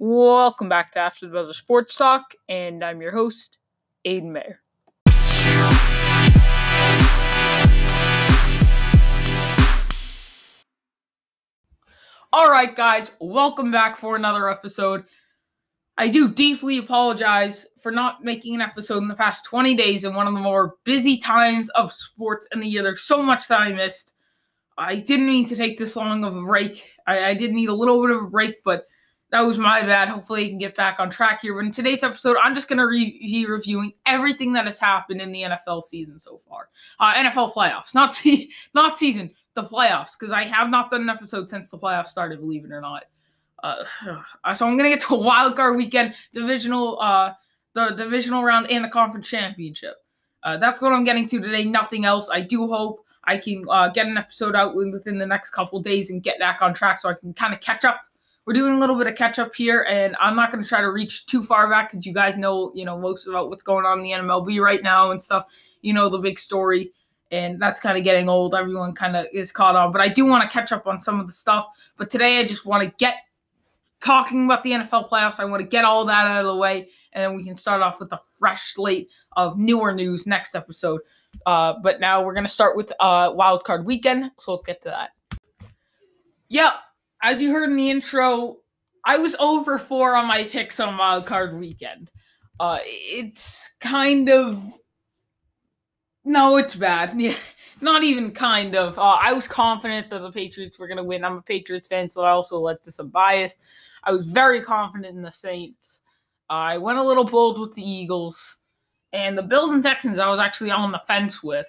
[0.00, 3.58] Welcome back to After the Buzzer Sports Talk, and I'm your host,
[4.04, 4.58] Aiden Mayer.
[12.32, 15.04] All right, guys, welcome back for another episode.
[15.96, 20.16] I do deeply apologize for not making an episode in the past 20 days in
[20.16, 22.82] one of the more busy times of sports in the year.
[22.82, 24.12] There's so much that I missed.
[24.76, 26.94] I didn't mean to take this long of a break.
[27.06, 28.86] I, I did need a little bit of a break, but
[29.34, 30.08] that was my bad.
[30.08, 31.54] Hopefully, I can get back on track here.
[31.54, 35.20] But in today's episode, I'm just going to re- be reviewing everything that has happened
[35.20, 36.68] in the NFL season so far.
[37.00, 41.10] Uh, NFL playoffs, not se- not season, the playoffs, because I have not done an
[41.10, 43.06] episode since the playoffs started, believe it or not.
[43.60, 43.82] Uh,
[44.54, 47.32] so I'm gonna get to wild card weekend, divisional, uh,
[47.72, 49.96] the divisional round, and the conference championship.
[50.44, 51.64] Uh, that's what I'm getting to today.
[51.64, 52.30] Nothing else.
[52.32, 56.10] I do hope I can uh, get an episode out within the next couple days
[56.10, 58.00] and get back on track so I can kind of catch up.
[58.46, 60.80] We're doing a little bit of catch up here, and I'm not going to try
[60.80, 63.86] to reach too far back because you guys know, you know, most about what's going
[63.86, 65.46] on in the NMLB right now and stuff.
[65.80, 66.92] You know, the big story
[67.30, 68.54] and that's kind of getting old.
[68.54, 71.18] Everyone kind of is caught on, but I do want to catch up on some
[71.18, 71.66] of the stuff.
[71.96, 73.16] But today, I just want to get
[74.00, 75.40] talking about the NFL playoffs.
[75.40, 77.82] I want to get all that out of the way, and then we can start
[77.82, 81.00] off with a fresh slate of newer news next episode.
[81.46, 84.90] Uh, but now we're gonna start with uh, Wild Card Weekend, so let's get to
[84.90, 85.10] that.
[86.48, 86.74] Yeah,
[87.24, 88.58] as you heard in the intro,
[89.04, 92.12] I was over four on my picks on Wild Card Weekend.
[92.60, 94.62] Uh, it's kind of
[96.24, 97.14] no, it's bad.
[97.20, 97.36] Yeah,
[97.80, 98.98] not even kind of.
[98.98, 101.24] Uh, I was confident that the Patriots were going to win.
[101.24, 103.58] I'm a Patriots fan, so I also led to some bias.
[104.04, 106.02] I was very confident in the Saints.
[106.48, 108.58] I went a little bold with the Eagles.
[109.12, 111.68] And the Bills and Texans, I was actually on the fence with.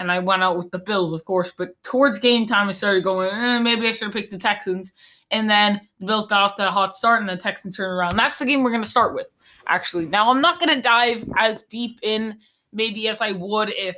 [0.00, 1.52] And I went out with the Bills, of course.
[1.56, 4.94] But towards game time, I started going, eh, maybe I should have picked the Texans.
[5.30, 8.16] And then the Bills got off to a hot start, and the Texans turned around.
[8.16, 9.28] That's the game we're going to start with,
[9.68, 10.06] actually.
[10.06, 12.38] Now, I'm not going to dive as deep in
[12.72, 13.96] maybe as I would if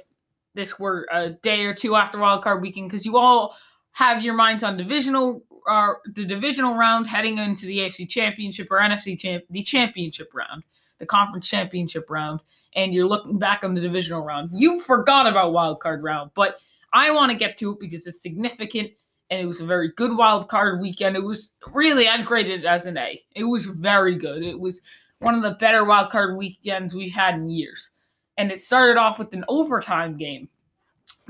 [0.54, 3.56] this were a day or two after Wild Card Weekend, because you all
[3.92, 8.80] have your minds on divisional uh, the divisional round heading into the AFC Championship or
[8.80, 10.64] NFC champ the championship round,
[11.02, 12.40] the conference championship round,
[12.76, 14.50] and you're looking back on the divisional round.
[14.54, 16.58] You forgot about wild card round, but
[16.92, 18.92] I want to get to it because it's significant
[19.28, 21.16] and it was a very good wild card weekend.
[21.16, 23.20] It was really I'd grade it as an A.
[23.34, 24.44] It was very good.
[24.44, 24.80] It was
[25.18, 27.90] one of the better wild card weekends we've had in years.
[28.38, 30.48] And it started off with an overtime game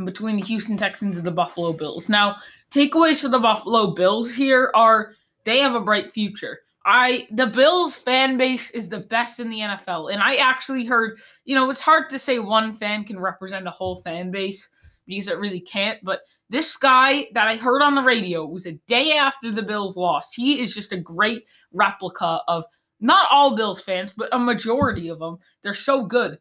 [0.04, 2.10] between the Houston Texans and the Buffalo Bills.
[2.10, 2.36] Now,
[2.70, 6.60] takeaways for the Buffalo Bills here are they have a bright future.
[6.84, 10.12] I the Bills fan base is the best in the NFL.
[10.12, 13.70] And I actually heard, you know, it's hard to say one fan can represent a
[13.70, 14.68] whole fan base
[15.06, 18.78] because it really can't, but this guy that I heard on the radio was a
[18.86, 20.34] day after the Bills lost.
[20.34, 22.64] He is just a great replica of
[23.00, 25.38] not all Bills fans, but a majority of them.
[25.62, 26.38] They're so good.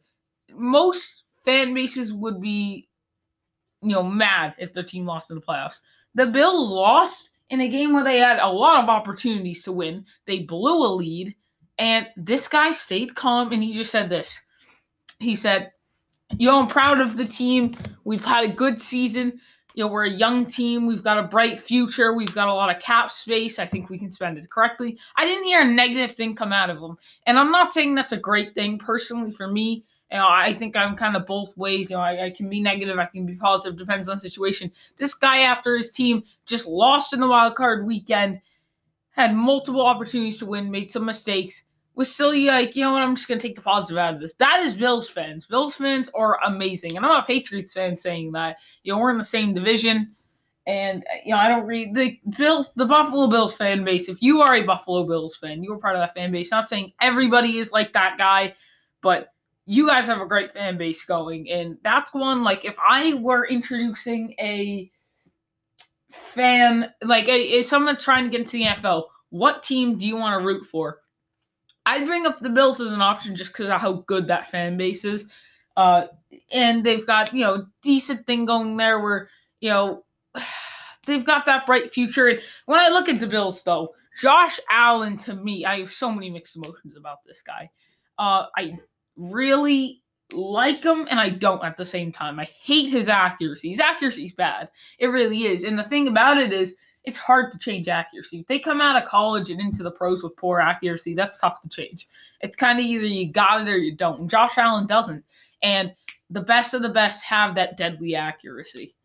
[0.53, 2.87] Most fan bases would be
[3.81, 5.79] you know, mad if their team lost in the playoffs.
[6.13, 10.05] The Bills lost in a game where they had a lot of opportunities to win.
[10.25, 11.35] They blew a lead,
[11.77, 14.41] and this guy stayed calm and he just said this.
[15.19, 15.71] He said,
[16.39, 17.75] know, I'm proud of the team.
[18.05, 19.39] We've had a good season.
[19.73, 20.85] You know, we're a young team.
[20.85, 22.13] We've got a bright future.
[22.13, 23.59] We've got a lot of cap space.
[23.59, 24.97] I think we can spend it correctly.
[25.17, 26.97] I didn't hear a negative thing come out of him.
[27.25, 30.75] And I'm not saying that's a great thing personally for me you know, I think
[30.75, 31.89] I'm kind of both ways.
[31.89, 34.71] You know, I, I, can be negative, I can be positive, depends on the situation.
[34.97, 38.41] This guy, after his team just lost in the wild card weekend,
[39.11, 41.63] had multiple opportunities to win, made some mistakes,
[41.95, 44.33] was still like, you know what, I'm just gonna take the positive out of this.
[44.33, 45.45] That is Bills fans.
[45.45, 48.57] Bills fans are amazing, and I'm a Patriots fan saying that.
[48.83, 50.15] You know, we're in the same division.
[50.67, 54.07] And you know, I don't read the Bills, the Buffalo Bills fan base.
[54.07, 56.51] If you are a Buffalo Bills fan, you are part of that fan base.
[56.51, 58.53] Not saying everybody is like that guy,
[59.01, 59.33] but
[59.71, 63.47] you guys have a great fan base going, and that's one like if I were
[63.47, 64.91] introducing a
[66.11, 70.41] fan like a someone trying to get into the NFL, what team do you want
[70.41, 70.99] to root for?
[71.85, 74.75] I'd bring up the Bills as an option just because of how good that fan
[74.75, 75.27] base is.
[75.77, 76.07] Uh,
[76.51, 79.29] and they've got, you know, decent thing going there where,
[79.61, 80.03] you know,
[81.05, 82.27] they've got that bright future.
[82.27, 86.11] And when I look at the Bills, though, Josh Allen to me, I have so
[86.11, 87.69] many mixed emotions about this guy.
[88.19, 88.77] Uh, I
[89.21, 90.01] really
[90.33, 92.39] like him and I don't at the same time.
[92.39, 93.69] I hate his accuracy.
[93.69, 94.69] His accuracy is bad.
[94.97, 95.63] It really is.
[95.63, 98.39] And the thing about it is, it's hard to change accuracy.
[98.39, 101.59] If they come out of college and into the pros with poor accuracy, that's tough
[101.61, 102.07] to change.
[102.41, 104.21] It's kind of either you got it or you don't.
[104.21, 105.23] And Josh Allen doesn't.
[105.63, 105.93] And
[106.29, 108.95] the best of the best have that deadly accuracy.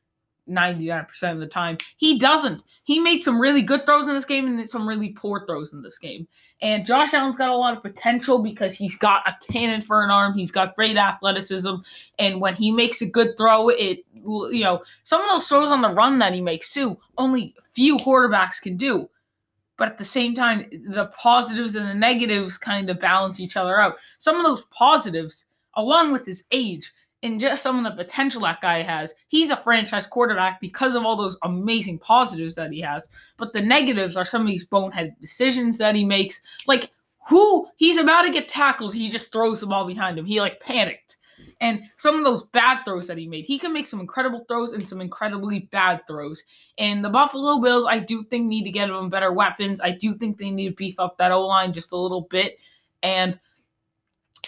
[0.48, 1.78] 99% of the time.
[1.96, 2.64] He doesn't.
[2.84, 5.82] He made some really good throws in this game and some really poor throws in
[5.82, 6.26] this game.
[6.62, 10.10] And Josh Allen's got a lot of potential because he's got a cannon for an
[10.10, 10.34] arm.
[10.34, 11.74] He's got great athleticism.
[12.18, 15.82] And when he makes a good throw, it, you know, some of those throws on
[15.82, 19.08] the run that he makes too, only few quarterbacks can do.
[19.76, 23.78] But at the same time, the positives and the negatives kind of balance each other
[23.78, 23.98] out.
[24.16, 25.44] Some of those positives,
[25.74, 29.14] along with his age, and just some of the potential that guy has.
[29.28, 33.08] He's a franchise quarterback because of all those amazing positives that he has.
[33.36, 36.40] But the negatives are some of these bonehead decisions that he makes.
[36.66, 36.92] Like
[37.28, 40.26] who he's about to get tackled, he just throws the ball behind him.
[40.26, 41.16] He like panicked.
[41.60, 44.72] And some of those bad throws that he made, he can make some incredible throws
[44.72, 46.42] and some incredibly bad throws.
[46.76, 49.80] And the Buffalo Bills, I do think need to get them better weapons.
[49.80, 52.58] I do think they need to beef up that O line just a little bit.
[53.02, 53.38] And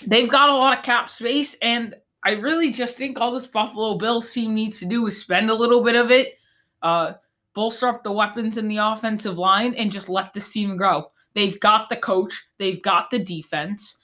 [0.07, 1.57] they've got a lot of cap space.
[1.63, 1.95] And
[2.25, 5.55] I really just think all this Buffalo Bills team needs to do is spend a
[5.55, 6.35] little bit of it,
[6.83, 7.13] uh,
[7.55, 11.11] bolster up the weapons in the offensive line, and just let this team grow.
[11.35, 13.99] They've got the coach, they've got the defense,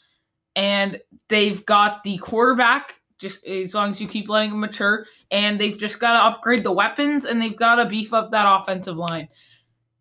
[0.55, 3.00] and they've got the quarterback.
[3.19, 6.64] Just as long as you keep letting them mature, and they've just got to upgrade
[6.64, 9.28] the weapons, and they've got to beef up that offensive line.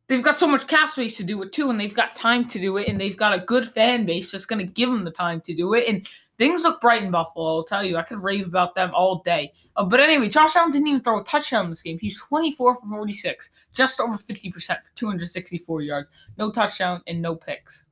[0.08, 2.60] They've got so much cap space to do it too, and they've got time to
[2.60, 5.12] do it, and they've got a good fan base that's going to give them the
[5.12, 5.88] time to do it.
[5.88, 6.08] And
[6.38, 7.58] Things look bright in Buffalo.
[7.58, 9.54] I'll tell you, I could rave about them all day.
[9.76, 12.00] Uh, but anyway, Josh Allen didn't even throw a touchdown in this game.
[12.00, 16.10] He's 24 for 46, just over 50% for 264 yards.
[16.38, 17.86] No touchdown and no picks.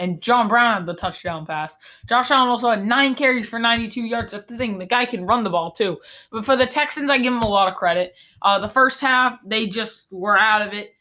[0.00, 1.76] And John Brown had the touchdown pass.
[2.06, 4.32] Josh Allen also had nine carries for 92 yards.
[4.32, 4.78] That's the thing.
[4.78, 5.98] The guy can run the ball too.
[6.30, 8.14] But for the Texans, I give him a lot of credit.
[8.42, 10.92] Uh, the first half, they just were out of it.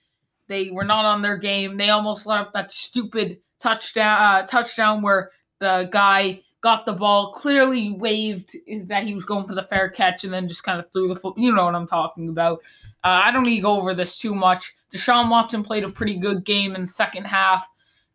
[0.48, 1.78] They were not on their game.
[1.78, 7.32] They almost let up that stupid touchdown uh, touchdown where the guy got the ball,
[7.34, 8.56] clearly waved
[8.88, 11.16] that he was going for the fair catch, and then just kind of threw the
[11.16, 11.38] foot.
[11.38, 12.60] You know what I'm talking about.
[13.04, 14.76] Uh, I don't need to go over this too much.
[14.92, 17.68] Deshaun Watson played a pretty good game in the second half.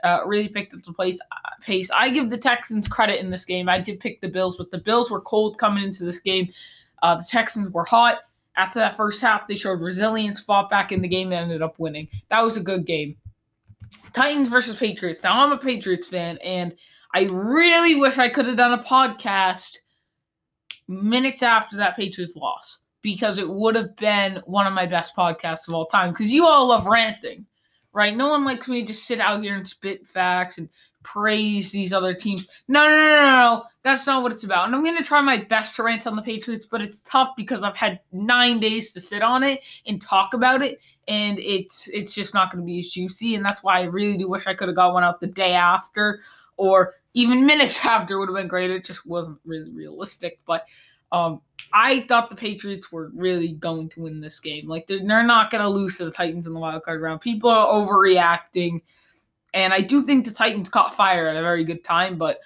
[0.03, 1.21] Uh, really picked up the place,
[1.61, 1.89] pace.
[1.93, 3.69] I give the Texans credit in this game.
[3.69, 6.49] I did pick the Bills, but the Bills were cold coming into this game.
[7.03, 8.19] Uh, the Texans were hot.
[8.57, 11.79] After that first half, they showed resilience, fought back in the game, and ended up
[11.79, 12.09] winning.
[12.31, 13.17] That was a good game.
[14.13, 15.23] Titans versus Patriots.
[15.23, 16.75] Now, I'm a Patriots fan, and
[17.15, 19.77] I really wish I could have done a podcast
[20.89, 25.69] minutes after that Patriots loss because it would have been one of my best podcasts
[25.69, 26.11] of all time.
[26.11, 27.47] Because you all love ranting,
[27.93, 28.17] right?
[28.17, 30.69] No one likes me to just sit out here and spit facts and
[31.03, 32.47] praise these other teams.
[32.69, 33.65] No, no, no, no, no.
[33.83, 34.67] That's not what it's about.
[34.67, 37.31] And I'm going to try my best to rant on the Patriots, but it's tough
[37.37, 41.89] because I've had nine days to sit on it and talk about it, and it's
[41.89, 43.35] it's just not going to be as juicy.
[43.35, 45.55] And that's why I really do wish I could have got one out the day
[45.55, 46.21] after
[46.63, 48.71] or even minutes after would have been great.
[48.71, 50.39] It just wasn't really realistic.
[50.47, 50.69] But
[51.11, 51.41] um,
[51.73, 54.69] I thought the Patriots were really going to win this game.
[54.69, 57.21] Like they're, they're not going to lose to the Titans in the wild card round.
[57.21, 58.81] People are overreacting,
[59.53, 62.17] and I do think the Titans caught fire at a very good time.
[62.17, 62.39] But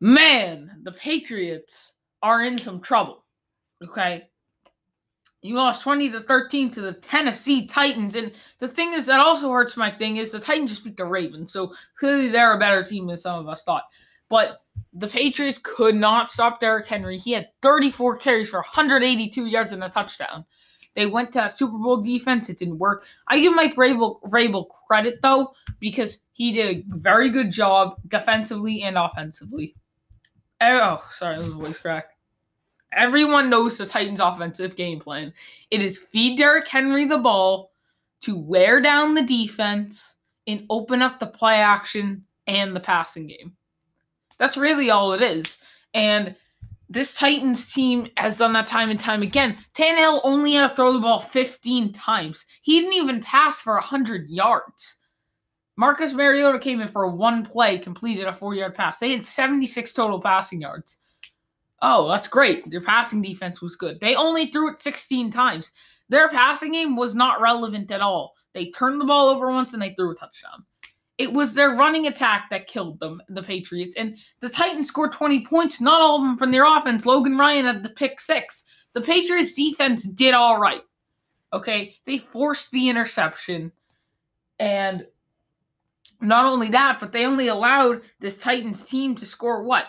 [0.00, 3.24] man, the Patriots are in some trouble.
[3.84, 4.26] Okay,
[5.42, 8.14] you lost 20 to 13 to the Tennessee Titans.
[8.14, 11.04] And the thing is that also hurts my thing is the Titans just beat the
[11.04, 11.52] Ravens.
[11.52, 13.84] So clearly they're a better team than some of us thought.
[14.28, 14.62] But
[14.92, 17.18] the Patriots could not stop Derrick Henry.
[17.18, 20.44] He had 34 carries for 182 yards and a touchdown.
[20.94, 22.48] They went to Super Bowl defense.
[22.48, 23.04] It didn't work.
[23.28, 28.82] I give Mike Vrabel, Vrabel credit, though, because he did a very good job defensively
[28.82, 29.76] and offensively.
[30.60, 32.15] Oh, sorry, that was a voice crack.
[32.96, 35.32] Everyone knows the Titans' offensive game plan.
[35.70, 37.72] It is feed Derrick Henry the ball
[38.22, 43.54] to wear down the defense and open up the play action and the passing game.
[44.38, 45.58] That's really all it is.
[45.94, 46.34] And
[46.88, 49.58] this Titans team has done that time and time again.
[49.74, 52.46] Tannehill only had to throw the ball 15 times.
[52.62, 54.96] He didn't even pass for 100 yards.
[55.76, 58.98] Marcus Mariota came in for one play, completed a four yard pass.
[58.98, 60.96] They had 76 total passing yards.
[61.82, 62.68] Oh, that's great.
[62.70, 64.00] Their passing defense was good.
[64.00, 65.72] They only threw it 16 times.
[66.08, 68.34] Their passing game was not relevant at all.
[68.54, 70.64] They turned the ball over once and they threw a touchdown.
[71.18, 73.96] It was their running attack that killed them, the Patriots.
[73.96, 77.06] And the Titans scored 20 points, not all of them from their offense.
[77.06, 78.64] Logan Ryan had the pick six.
[78.92, 80.82] The Patriots defense did all right.
[81.52, 81.96] Okay.
[82.04, 83.72] They forced the interception.
[84.58, 85.06] And
[86.20, 89.86] not only that, but they only allowed this Titans team to score what?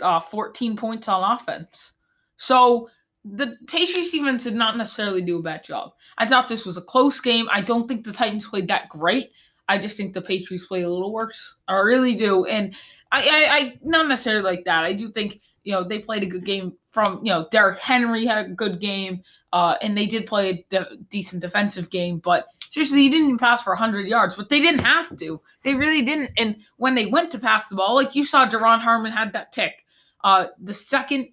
[0.00, 1.94] Uh, 14 points on offense.
[2.36, 2.88] So
[3.24, 5.92] the Patriots defense did not necessarily do a bad job.
[6.18, 7.48] I thought this was a close game.
[7.50, 9.32] I don't think the Titans played that great.
[9.68, 11.56] I just think the Patriots played a little worse.
[11.66, 12.46] I really do.
[12.46, 12.74] And
[13.12, 14.84] I, I, I not necessarily like that.
[14.84, 18.24] I do think you know, they played a good game from, you know, Derrick Henry
[18.24, 22.46] had a good game, uh, and they did play a de- decent defensive game, but
[22.70, 25.38] seriously, he didn't pass for 100 yards, but they didn't have to.
[25.64, 26.30] They really didn't.
[26.38, 29.52] And when they went to pass the ball, like you saw, Duron Harmon had that
[29.52, 29.84] pick.
[30.24, 31.28] Uh, the second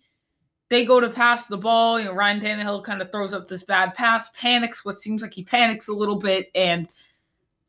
[0.70, 3.64] they go to pass the ball, you know, Ryan Tannehill kind of throws up this
[3.64, 6.88] bad pass, panics, what seems like he panics a little bit, and–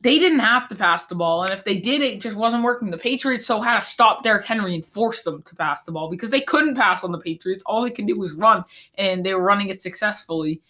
[0.01, 1.43] they didn't have to pass the ball.
[1.43, 2.91] And if they did, it just wasn't working.
[2.91, 6.09] The Patriots so had to stop Derrick Henry and force them to pass the ball
[6.09, 7.63] because they couldn't pass on the Patriots.
[7.65, 8.63] All they could do was run,
[8.95, 10.61] and they were running it successfully,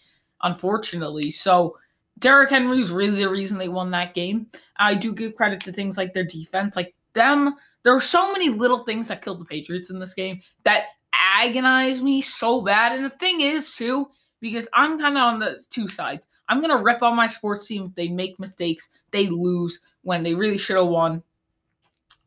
[0.42, 1.30] unfortunately.
[1.30, 1.76] So
[2.18, 4.46] Derrick Henry was really the reason they won that game.
[4.78, 7.54] I do give credit to things like their defense, like them.
[7.82, 12.02] There were so many little things that killed the Patriots in this game that agonized
[12.02, 12.92] me so bad.
[12.92, 14.08] And the thing is, too,
[14.40, 16.26] because I'm kind of on the two sides.
[16.48, 20.34] I'm gonna rip on my sports team if they make mistakes, they lose when they
[20.34, 21.22] really should have won,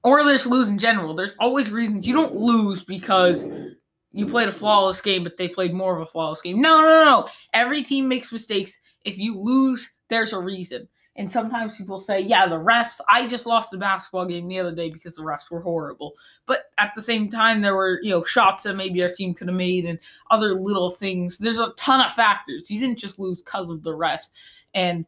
[0.03, 1.15] or they just lose in general.
[1.15, 3.45] There's always reasons you don't lose because
[4.11, 6.61] you played a flawless game, but they played more of a flawless game.
[6.61, 7.27] No, no, no.
[7.53, 8.77] Every team makes mistakes.
[9.05, 10.87] If you lose, there's a reason.
[11.17, 14.73] And sometimes people say, yeah, the refs, I just lost a basketball game the other
[14.73, 16.13] day because the refs were horrible.
[16.45, 19.49] But at the same time, there were, you know, shots that maybe our team could
[19.49, 19.99] have made and
[20.29, 21.37] other little things.
[21.37, 22.71] There's a ton of factors.
[22.71, 24.29] You didn't just lose because of the refs.
[24.73, 25.05] And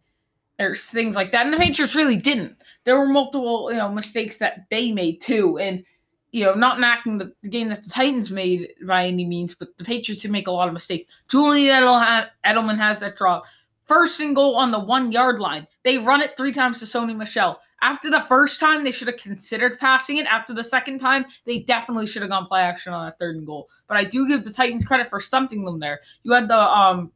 [0.57, 1.45] there's things like that.
[1.45, 2.57] And the Patriots really didn't.
[2.83, 5.57] There were multiple, you know, mistakes that they made too.
[5.57, 5.86] And,
[6.31, 9.69] you know, not knocking the, the game that the Titans made by any means, but
[9.77, 11.12] the Patriots did make a lot of mistakes.
[11.29, 13.45] Julian Edelman has that drop.
[13.85, 15.67] First and goal on the one yard line.
[15.83, 17.59] They run it three times to Sony Michel.
[17.81, 20.25] After the first time, they should have considered passing it.
[20.27, 23.45] After the second time, they definitely should have gone play action on that third and
[23.45, 23.69] goal.
[23.87, 25.99] But I do give the Titans credit for stumping them there.
[26.23, 27.11] You had the um,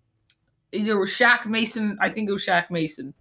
[0.74, 1.98] either was Shaq Mason.
[2.02, 3.14] I think it was Shaq Mason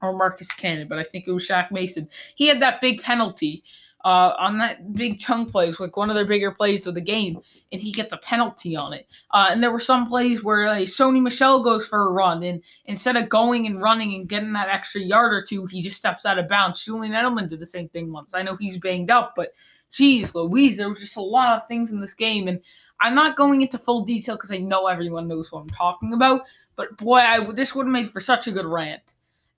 [0.00, 2.08] or Marcus Cannon, but I think it was Shaq Mason.
[2.36, 3.64] He had that big penalty
[4.04, 7.40] uh, on that big chunk plays, like one of their bigger plays of the game,
[7.72, 9.06] and he gets a penalty on it.
[9.32, 12.62] Uh, and there were some plays where like, Sony Michel goes for a run, and
[12.86, 16.24] instead of going and running and getting that extra yard or two, he just steps
[16.24, 16.84] out of bounds.
[16.84, 18.34] Julian Edelman did the same thing once.
[18.34, 19.52] I know he's banged up, but
[19.90, 22.60] geez, Louise, there was just a lot of things in this game, and
[23.00, 26.42] I'm not going into full detail because I know everyone knows what I'm talking about.
[26.76, 29.02] But boy, I, this would have made for such a good rant.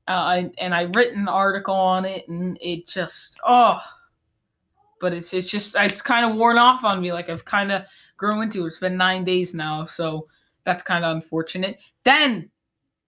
[0.09, 3.80] Uh, and I written an article on it, and it just oh
[5.00, 7.12] but it's it's just it's kind of worn off on me.
[7.12, 7.83] Like I've kind of
[8.16, 8.69] grown into it.
[8.69, 10.28] It's been nine days now, so
[10.64, 11.80] that's kind of unfortunate.
[12.04, 12.50] Then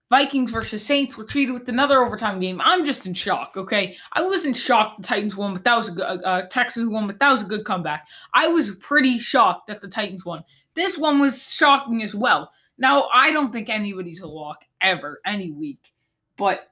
[0.09, 2.59] Vikings versus Saints were treated with another overtime game.
[2.61, 3.53] I'm just in shock.
[3.55, 6.89] Okay, I wasn't shocked the Titans won, but that was a good uh, uh, Texans
[6.89, 8.07] won, but that was a good comeback.
[8.33, 10.43] I was pretty shocked that the Titans won.
[10.73, 12.51] This one was shocking as well.
[12.77, 15.93] Now I don't think anybody's a lock ever any week,
[16.37, 16.67] but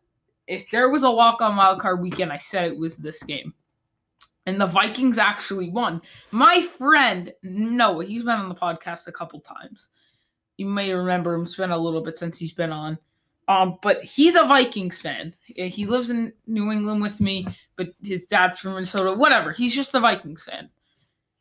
[0.48, 3.54] if there was a lock on wild card weekend, I said it was this game
[4.46, 6.02] and the Vikings actually won.
[6.32, 9.90] My friend Noah, he's been on the podcast a couple times.
[10.58, 11.44] You may remember him.
[11.44, 12.98] It's been a little bit since he's been on.
[13.48, 15.36] Um, but he's a Vikings fan.
[15.46, 19.14] He lives in New England with me, but his dad's from Minnesota.
[19.14, 19.52] Whatever.
[19.52, 20.70] He's just a Vikings fan.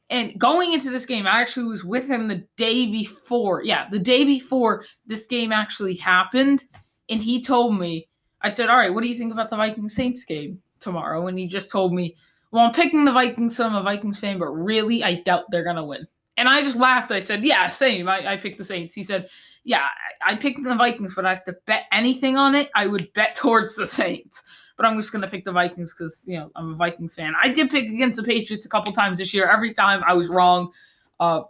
[0.08, 3.62] And going into this game, I actually was with him the day before.
[3.62, 6.64] Yeah, the day before this game actually happened.
[7.08, 8.08] And he told me,
[8.42, 11.28] I said, All right, what do you think about the Vikings Saints game tomorrow?
[11.28, 12.16] And he just told me,
[12.52, 15.64] well, I'm picking the Vikings, so I'm a Vikings fan, but really, I doubt they're
[15.64, 16.06] going to win.
[16.36, 17.12] And I just laughed.
[17.12, 18.08] I said, yeah, same.
[18.08, 18.94] I, I picked the Saints.
[18.94, 19.28] He said,
[19.64, 19.86] yeah,
[20.26, 22.70] I, I picked the Vikings, but I have to bet anything on it.
[22.74, 24.42] I would bet towards the Saints.
[24.76, 27.34] But I'm just going to pick the Vikings because, you know, I'm a Vikings fan.
[27.40, 29.46] I did pick against the Patriots a couple times this year.
[29.46, 30.72] Every time I was wrong.
[31.20, 31.42] Uh,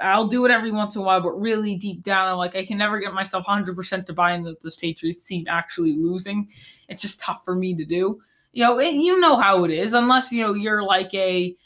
[0.00, 2.64] I'll do it every once in a while, but really deep down, I'm like, I
[2.64, 6.48] can never get myself 100% to buy into this Patriots team actually losing.
[6.88, 8.18] It's just tough for me to do
[8.52, 11.56] you know, it, you know how it is, unless you know you're like a,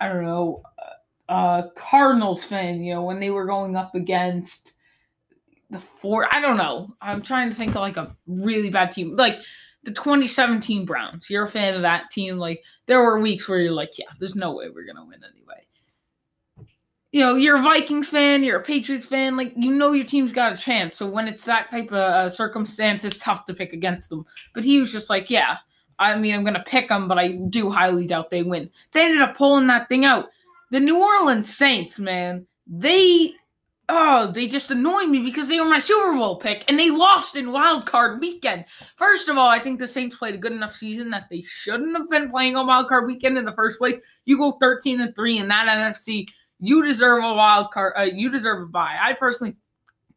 [0.00, 0.62] I don't know,
[1.28, 2.82] a Cardinals fan.
[2.82, 4.74] You know, when they were going up against
[5.70, 6.94] the four, I don't know.
[7.00, 9.40] I'm trying to think of like a really bad team, like
[9.82, 11.28] the 2017 Browns.
[11.28, 12.38] You're a fan of that team.
[12.38, 15.66] Like there were weeks where you're like, yeah, there's no way we're gonna win anyway
[17.12, 20.32] you know, you're a Vikings fan, you're a Patriots fan, like you know your team's
[20.32, 20.94] got a chance.
[20.94, 24.24] So when it's that type of uh, circumstance, it's tough to pick against them.
[24.54, 25.58] But he was just like, yeah,
[25.98, 28.70] I mean, I'm gonna pick them, but I do highly doubt they win.
[28.92, 30.28] They ended up pulling that thing out.
[30.70, 33.32] The New Orleans Saints, man, they
[33.92, 37.34] oh, they just annoy me because they were my Super Bowl pick and they lost
[37.34, 38.64] in wild card weekend.
[38.96, 41.96] First of all, I think the Saints played a good enough season that they shouldn't
[41.96, 43.98] have been playing on wild card weekend in the first place.
[44.26, 46.28] You go 13 and 3 in that NFC
[46.60, 47.94] you deserve a wild card.
[47.96, 48.96] Uh, you deserve a bye.
[49.00, 49.56] I personally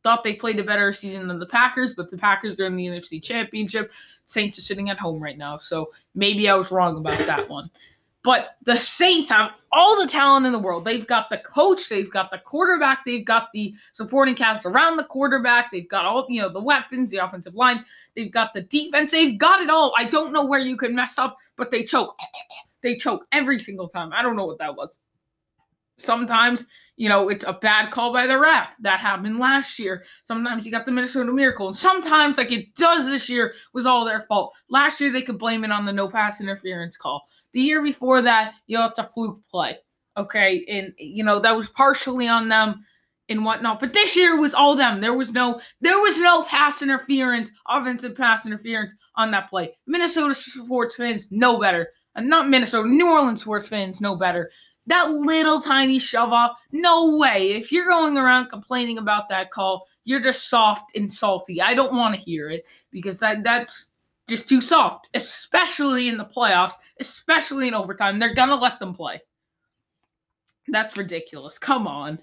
[0.04, 2.88] thought they played a better season than the Packers, but the Packers are in the
[2.88, 3.92] NFC Championship.
[4.26, 7.70] Saints are sitting at home right now, so maybe I was wrong about that one.
[8.24, 10.86] But the Saints have all the talent in the world.
[10.86, 15.04] They've got the coach, they've got the quarterback, they've got the supporting cast around the
[15.04, 17.84] quarterback, they've got all, you know, the weapons, the offensive line,
[18.16, 19.94] they've got the defense, they've got it all.
[19.98, 22.16] I don't know where you can mess up, but they choke.
[22.82, 24.12] They choke every single time.
[24.12, 25.00] I don't know what that was.
[26.04, 26.66] Sometimes,
[26.98, 28.70] you know, it's a bad call by the ref.
[28.82, 30.04] That happened last year.
[30.24, 31.68] Sometimes you got the Minnesota Miracle.
[31.68, 34.54] And sometimes, like it does this year, was all their fault.
[34.70, 37.24] Last year, they could blame it on the no pass interference call.
[37.54, 39.78] The year before that, you know, it's a fluke play.
[40.18, 40.66] Okay.
[40.68, 42.82] And, you know, that was partially on them
[43.30, 43.80] and whatnot.
[43.80, 45.02] But this year was all them.
[45.02, 49.76] There was no there was no pass interference, offensive pass interference on that play.
[49.88, 51.90] Minnesota sports fans know better.
[52.16, 54.52] And not Minnesota, New Orleans sports fans know better.
[54.88, 57.52] That little tiny shove off, no way.
[57.52, 61.62] If you're going around complaining about that call, you're just soft and salty.
[61.62, 63.92] I don't want to hear it because that that's
[64.28, 68.20] just too soft, especially in the playoffs, especially in overtime.
[68.20, 69.22] They're gonna let them play.
[70.68, 71.58] That's ridiculous.
[71.58, 72.20] Come on.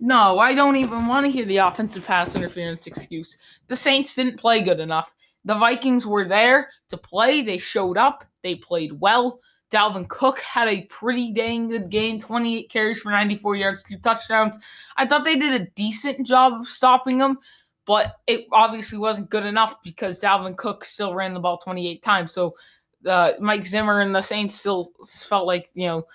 [0.00, 3.38] No, I don't even want to hear the offensive pass interference excuse.
[3.68, 5.14] The Saints didn't play good enough.
[5.44, 7.42] The Vikings were there to play.
[7.42, 8.24] They showed up.
[8.42, 9.40] They played well.
[9.72, 14.58] Dalvin Cook had a pretty dang good game 28 carries for 94 yards, two touchdowns.
[14.96, 17.38] I thought they did a decent job of stopping him,
[17.86, 22.32] but it obviously wasn't good enough because Dalvin Cook still ran the ball 28 times.
[22.32, 22.54] So
[23.06, 26.06] uh, Mike Zimmer and the Saints still felt like, you know,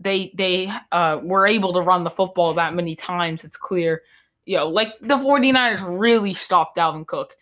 [0.00, 3.44] they they uh, were able to run the football that many times.
[3.44, 4.02] It's clear.
[4.44, 7.34] You know, like the 49ers really stopped Dalvin Cook.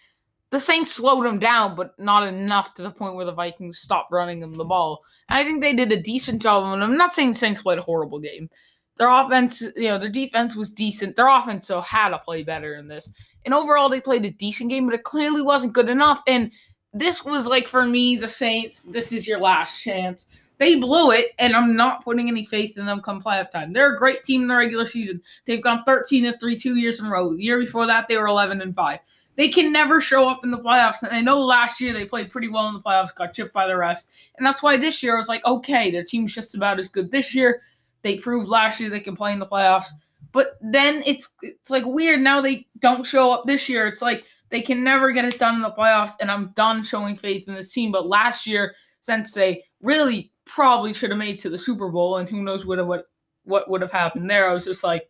[0.54, 4.12] The Saints slowed him down, but not enough to the point where the Vikings stopped
[4.12, 5.02] running him the ball.
[5.28, 6.84] And I think they did a decent job of it.
[6.84, 8.49] I'm not saying the Saints played a horrible game.
[8.96, 11.16] Their offense, you know, their defense was decent.
[11.16, 13.11] Their offense so had to play better in this.
[13.44, 16.23] And overall, they played a decent game, but it clearly wasn't good enough.
[16.28, 16.52] And
[16.92, 18.84] this was like for me, the Saints.
[18.84, 20.28] This is your last chance.
[20.58, 23.73] They blew it, and I'm not putting any faith in them come playoff time.
[23.73, 25.20] They're a great team in the regular season.
[25.46, 27.34] They've gone 13 and 3 two years in a row.
[27.34, 29.00] The year before that, they were 11 and 5.
[29.37, 31.03] They can never show up in the playoffs.
[31.03, 33.67] And I know last year they played pretty well in the playoffs, got chipped by
[33.67, 34.05] the refs.
[34.37, 37.11] And that's why this year I was like, okay, their team's just about as good
[37.11, 37.61] this year.
[38.03, 39.87] They proved last year they can play in the playoffs.
[40.33, 43.87] But then it's it's like weird now they don't show up this year.
[43.87, 47.16] It's like they can never get it done in the playoffs, and I'm done showing
[47.16, 47.92] faith in this team.
[47.92, 52.29] But last year, since they really probably should have made to the Super Bowl, and
[52.29, 53.07] who knows what what
[53.44, 54.49] what would have happened there.
[54.49, 55.09] I was just like,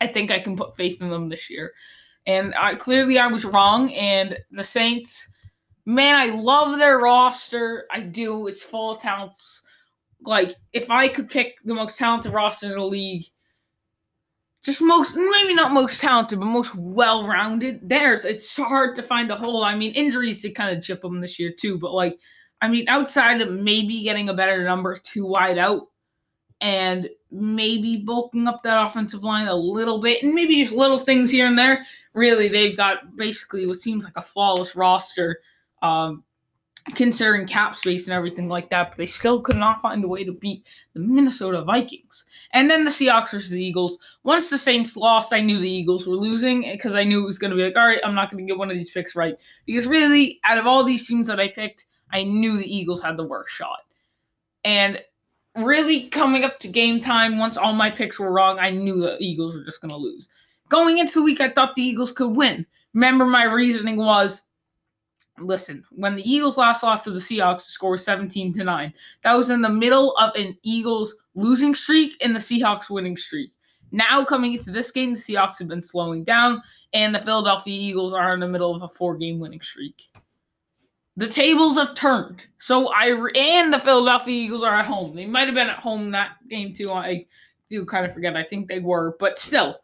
[0.00, 1.72] I think I can put faith in them this year,
[2.26, 3.92] and I clearly I was wrong.
[3.94, 5.28] And the Saints,
[5.84, 7.86] man, I love their roster.
[7.90, 8.46] I do.
[8.46, 9.62] It's full of talents.
[10.22, 13.24] Like if I could pick the most talented roster in the league,
[14.64, 17.88] just most maybe not most talented, but most well-rounded.
[17.88, 19.62] There's it's hard to find a hole.
[19.62, 22.18] I mean, injuries did kind of chip them this year too, but like
[22.60, 25.82] I mean, outside of maybe getting a better number two wide out
[26.60, 31.30] and maybe bulking up that offensive line a little bit and maybe just little things
[31.30, 35.40] here and there, really, they've got basically what seems like a flawless roster.
[35.82, 36.24] Um,
[36.94, 40.24] considering cap space and everything like that, but they still could not find a way
[40.24, 42.24] to beat the Minnesota Vikings.
[42.52, 43.98] And then the Seahawks versus the Eagles.
[44.22, 47.38] Once the Saints lost, I knew the Eagles were losing because I knew it was
[47.38, 49.16] going to be like, all right, I'm not going to get one of these picks
[49.16, 49.34] right.
[49.66, 53.16] Because really, out of all these teams that I picked, I knew the Eagles had
[53.16, 53.80] the worst shot.
[54.64, 55.00] And
[55.58, 59.16] really coming up to game time, once all my picks were wrong, I knew the
[59.20, 60.28] Eagles were just going to lose.
[60.68, 62.66] Going into the week, I thought the Eagles could win.
[62.94, 64.42] Remember, my reasoning was
[65.38, 68.94] listen, when the Eagles last lost to the Seahawks, the score was 17 to 9.
[69.22, 73.52] That was in the middle of an Eagles losing streak and the Seahawks winning streak.
[73.92, 78.12] Now, coming into this game, the Seahawks have been slowing down, and the Philadelphia Eagles
[78.12, 80.04] are in the middle of a four game winning streak
[81.16, 82.44] the tables have turned.
[82.58, 85.16] So I and the Philadelphia Eagles are at home.
[85.16, 86.92] They might have been at home that game too.
[86.92, 87.26] I
[87.68, 88.36] do kind of forget.
[88.36, 89.78] I think they were, but still,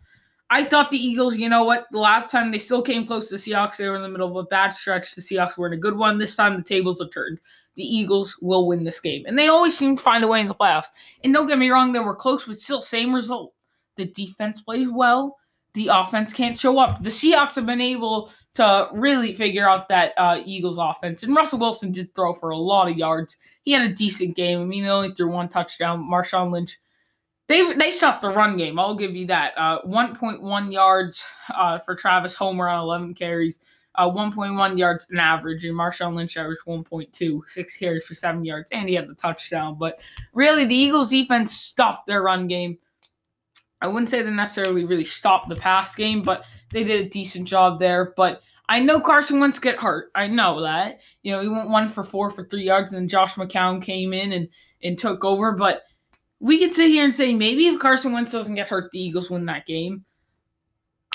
[0.51, 1.37] I thought the Eagles.
[1.37, 1.87] You know what?
[1.91, 3.77] The last time they still came close to the Seahawks.
[3.77, 5.15] They were in the middle of a bad stretch.
[5.15, 6.19] The Seahawks were in a good one.
[6.19, 7.41] This time the tables have turned.
[7.75, 10.49] The Eagles will win this game, and they always seem to find a way in
[10.49, 10.89] the playoffs.
[11.25, 13.55] And don't get me wrong, they were close, but still same result.
[13.97, 15.39] The defense plays well
[15.75, 17.03] the offense can't show up.
[17.03, 21.23] The Seahawks have been able to really figure out that uh, Eagles offense.
[21.23, 23.37] And Russell Wilson did throw for a lot of yards.
[23.63, 24.61] He had a decent game.
[24.61, 26.09] I mean, he only threw one touchdown.
[26.11, 26.79] Marshawn Lynch,
[27.49, 28.79] they they stopped the run game.
[28.79, 29.55] I'll give you that.
[29.57, 33.59] Uh, 1.1 yards uh, for Travis Homer on 11 carries.
[33.95, 38.71] Uh, 1.1 yards an average, and Marshawn Lynch averaged 1.2, six carries for seven yards,
[38.71, 39.77] and he had the touchdown.
[39.79, 40.01] But
[40.33, 42.79] really, the Eagles defense stopped their run game.
[43.83, 47.49] I wouldn't say they necessarily really stopped the pass game, but they did a decent
[47.49, 48.15] job there.
[48.17, 50.11] But I know Carson Wentz get hurt.
[50.15, 51.01] I know that.
[51.23, 54.13] You know, he went one for four for three yards, and then Josh McCown came
[54.13, 54.49] in and,
[54.83, 55.53] and took over.
[55.53, 55.83] But
[56.39, 59.31] we could sit here and say maybe if Carson Wentz doesn't get hurt, the Eagles
[59.31, 60.05] win that game.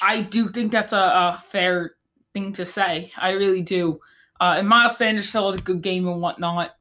[0.02, 1.96] I do think that's a, a fair
[2.34, 3.12] thing to say.
[3.18, 4.00] I really do.
[4.40, 6.72] Uh, and Miles Sanders still had a good game and whatnot.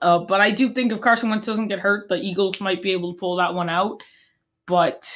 [0.00, 2.92] Uh, but I do think if Carson Wentz doesn't get hurt, the Eagles might be
[2.92, 4.02] able to pull that one out.
[4.68, 5.10] But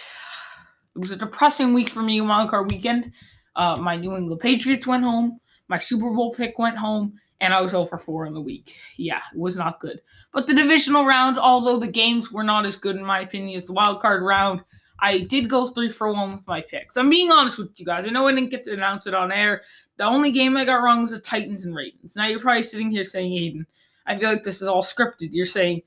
[0.96, 3.12] it was a depressing week for me, wild card weekend.
[3.54, 5.38] Uh, my New England Patriots went home.
[5.68, 8.74] My Super Bowl pick went home, and I was over 4 in the week.
[8.96, 10.00] Yeah, it was not good.
[10.32, 13.66] But the divisional round, although the games were not as good in my opinion as
[13.66, 14.62] the wild card round,
[15.02, 16.96] I did go three for one with my picks.
[16.96, 18.06] I'm being honest with you guys.
[18.06, 19.62] I know I didn't get to announce it on air.
[19.96, 22.14] The only game I got wrong was the Titans and Ravens.
[22.14, 23.66] Now you're probably sitting here saying, Aiden,
[24.06, 25.30] I feel like this is all scripted.
[25.32, 25.82] You're saying,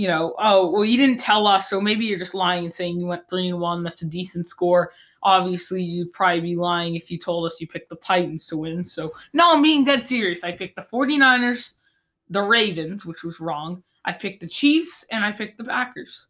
[0.00, 2.98] you know, oh, well, you didn't tell us, so maybe you're just lying and saying
[2.98, 3.82] you went three and one.
[3.82, 4.92] That's a decent score.
[5.22, 8.82] Obviously, you'd probably be lying if you told us you picked the Titans to win.
[8.82, 10.42] So, no, I'm being dead serious.
[10.42, 11.72] I picked the 49ers,
[12.30, 13.82] the Ravens, which was wrong.
[14.06, 16.28] I picked the Chiefs, and I picked the Packers.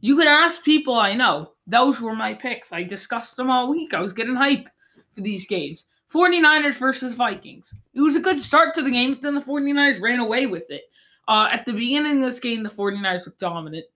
[0.00, 1.52] You could ask people I know.
[1.66, 2.74] Those were my picks.
[2.74, 3.94] I discussed them all week.
[3.94, 4.68] I was getting hype
[5.14, 5.86] for these games.
[6.12, 7.72] 49ers versus Vikings.
[7.94, 10.70] It was a good start to the game, but then the 49ers ran away with
[10.70, 10.82] it.
[11.28, 13.86] Uh, at the beginning of this game, the 49ers looked dominant.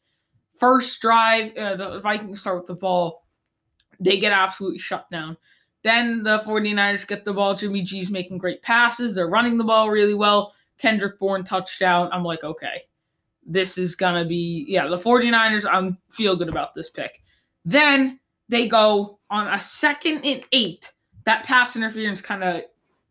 [0.59, 3.27] First drive, uh, the Vikings start with the ball.
[4.01, 5.37] They get absolutely shut down.
[5.83, 7.55] Then the 49ers get the ball.
[7.55, 9.15] Jimmy G's making great passes.
[9.15, 10.55] They're running the ball really well.
[10.79, 12.11] Kendrick Bourne touchdown.
[12.13, 12.83] I'm like, okay,
[13.47, 17.23] this is going to be, yeah, the 49ers, I'm feel good about this pick.
[17.65, 20.93] Then they go on a second and eight.
[21.25, 22.63] That pass interference kind of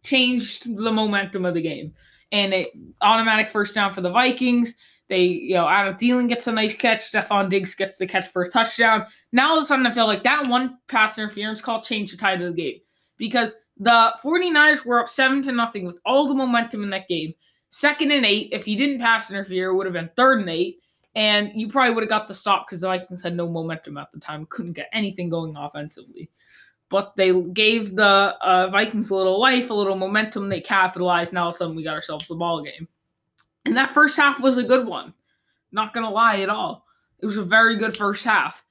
[0.04, 1.93] changed the momentum of the game.
[2.31, 2.67] And it
[3.01, 4.75] automatic first down for the Vikings.
[5.07, 6.99] They, you know, Adam Thielen gets a nice catch.
[6.99, 9.05] Stefon Diggs gets the catch for a touchdown.
[9.31, 12.17] Now all of a sudden, I feel like that one pass interference call changed the
[12.17, 12.79] tide of the game
[13.17, 17.33] because the 49ers were up seven to nothing with all the momentum in that game.
[17.69, 20.79] Second and eight, if he didn't pass interfere, would have been third and eight.
[21.13, 24.11] And you probably would have got the stop because the Vikings had no momentum at
[24.11, 26.29] the time, couldn't get anything going offensively.
[26.89, 30.49] But they gave the uh, Vikings a little life, a little momentum.
[30.49, 31.33] They capitalized.
[31.33, 32.87] Now all of a sudden, we got ourselves the ball game.
[33.65, 35.13] And that first half was a good one.
[35.71, 36.85] Not to lie at all.
[37.19, 38.63] It was a very good first half.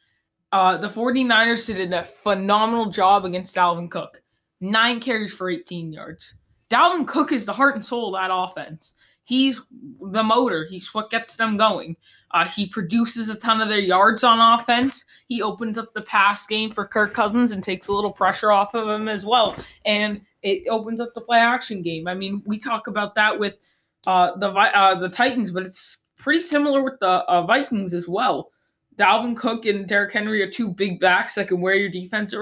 [0.53, 4.23] Uh, the 49ers did a phenomenal job against Dalvin Cook.
[4.61, 6.35] Nine carries for 18 yards.
[6.71, 8.95] Dalvin Cook is the heart and soul of that offense.
[9.25, 9.61] He's
[10.01, 10.67] the motor.
[10.71, 11.97] He's what gets them going.
[12.35, 15.05] Uh, he produces a ton of their yards on offense.
[15.29, 18.75] He opens up the pass game for Kirk Cousins and takes a little pressure off
[18.75, 19.57] of him as well.
[19.85, 22.09] And it opens up the play action game.
[22.09, 23.59] I mean, we talk about that with
[24.07, 28.51] uh, the uh, the Titans, but it's pretty similar with the uh, Vikings as well.
[28.97, 32.35] Dalvin Cook and Derrick Henry are two big backs that can wear your defense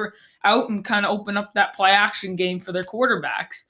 [0.44, 3.64] out and kind of open up that play action game for their quarterbacks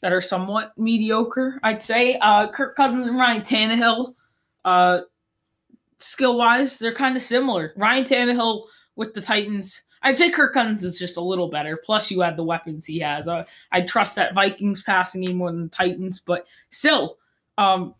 [0.00, 2.18] that are somewhat mediocre, I'd say.
[2.20, 4.14] Uh, Kirk Cousins and Ryan Tannehill,
[4.64, 5.00] uh,
[6.02, 7.72] skill wise, they're kind of similar.
[7.76, 8.64] Ryan Tannehill
[8.96, 11.76] with the Titans, I'd say Kirk Cousins is just a little better.
[11.76, 13.28] Plus, you add the weapons he has.
[13.28, 17.18] Uh, I trust that Vikings passing game more than the Titans, but still,
[17.58, 17.94] um,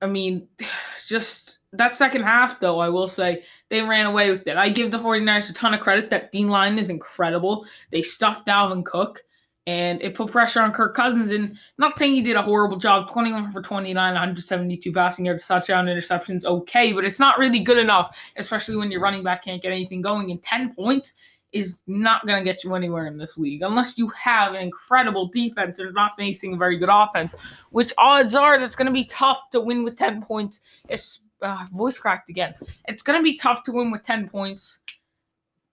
[0.00, 0.48] I mean,
[1.06, 4.56] just that second half, though, I will say they ran away with it.
[4.56, 6.10] I give the 49ers a ton of credit.
[6.10, 7.66] That D line is incredible.
[7.90, 9.22] They stuffed Dalvin Cook
[9.68, 11.30] and it put pressure on Kirk Cousins.
[11.30, 15.84] And not saying he did a horrible job 21 for 29, 172 passing yards, touchdown,
[15.84, 19.70] interceptions, okay, but it's not really good enough, especially when your running back can't get
[19.70, 20.30] anything going.
[20.30, 21.12] And 10 points
[21.52, 25.28] is not going to get you anywhere in this league unless you have an incredible
[25.28, 27.34] defense and not facing a very good offense,
[27.68, 30.60] which odds are that's going to be tough to win with 10 points.
[30.88, 32.54] It's uh, voice cracked again.
[32.86, 34.80] It's going to be tough to win with 10 points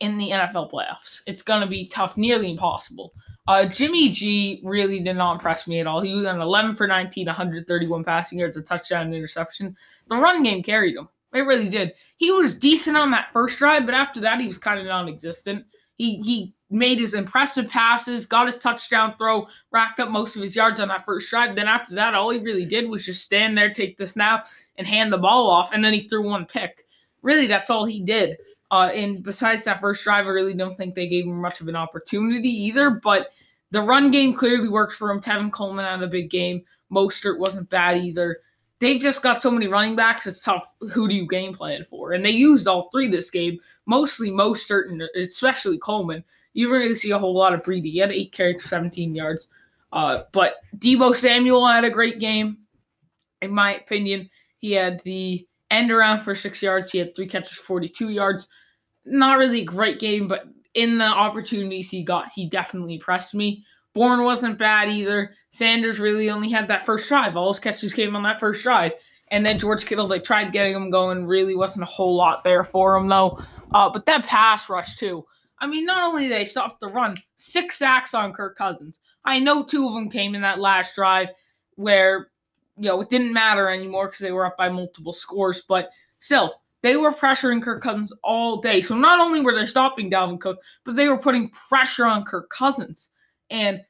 [0.02, 1.22] in the NFL playoffs.
[1.26, 3.14] It's going to be tough, nearly impossible.
[3.48, 6.02] Uh, Jimmy G really did not impress me at all.
[6.02, 9.78] He was on 11 for 19, 131 passing yards, a touchdown, and interception.
[10.08, 11.08] The run game carried him.
[11.34, 11.94] It really did.
[12.18, 15.66] He was decent on that first drive, but after that, he was kind of non-existent.
[15.98, 20.56] He he made his impressive passes, got his touchdown throw, racked up most of his
[20.56, 21.56] yards on that first drive.
[21.56, 24.88] Then after that, all he really did was just stand there, take the snap, and
[24.88, 26.86] hand the ball off, and then he threw one pick.
[27.22, 28.38] Really, that's all he did.
[28.72, 31.68] Uh, and besides that first drive, I really don't think they gave him much of
[31.68, 32.90] an opportunity either.
[32.90, 33.30] But
[33.72, 35.22] the run game clearly worked for him.
[35.22, 36.64] Tevin Coleman had a big game.
[36.92, 38.38] Mostert wasn't bad either.
[38.80, 40.28] They've just got so many running backs.
[40.28, 40.72] It's tough.
[40.92, 42.14] Who do you game plan for?
[42.14, 43.58] And they used all three this game.
[43.86, 46.24] Mostly Mostert, and especially Coleman.
[46.54, 47.92] You didn't really see a whole lot of Breida.
[47.92, 49.48] He had eight carries for 17 yards.
[49.92, 52.58] Uh, but Deebo Samuel had a great game,
[53.42, 54.30] in my opinion.
[54.58, 56.92] He had the end around for six yards.
[56.92, 58.48] He had three catches, 42 yards.
[59.06, 63.64] Not really a great game, but in the opportunities he got, he definitely pressed me.
[63.94, 65.34] Bourne wasn't bad either.
[65.50, 67.38] Sanders really only had that first drive.
[67.38, 68.94] All his catches came on that first drive.
[69.32, 71.26] And then George Kittle, they tried getting him going.
[71.26, 73.40] Really wasn't a whole lot there for him, though.
[73.74, 75.26] Uh, but that pass rush, too.
[75.60, 79.00] I mean, not only they stopped the run, six sacks on Kirk Cousins.
[79.24, 81.30] I know two of them came in that last drive
[81.76, 82.30] where,
[82.78, 86.62] you know, it didn't matter anymore because they were up by multiple scores, but still,
[86.82, 88.80] they were pressuring Kirk Cousins all day.
[88.80, 92.50] So not only were they stopping Dalvin Cook, but they were putting pressure on Kirk
[92.50, 93.10] Cousins.
[93.50, 93.82] And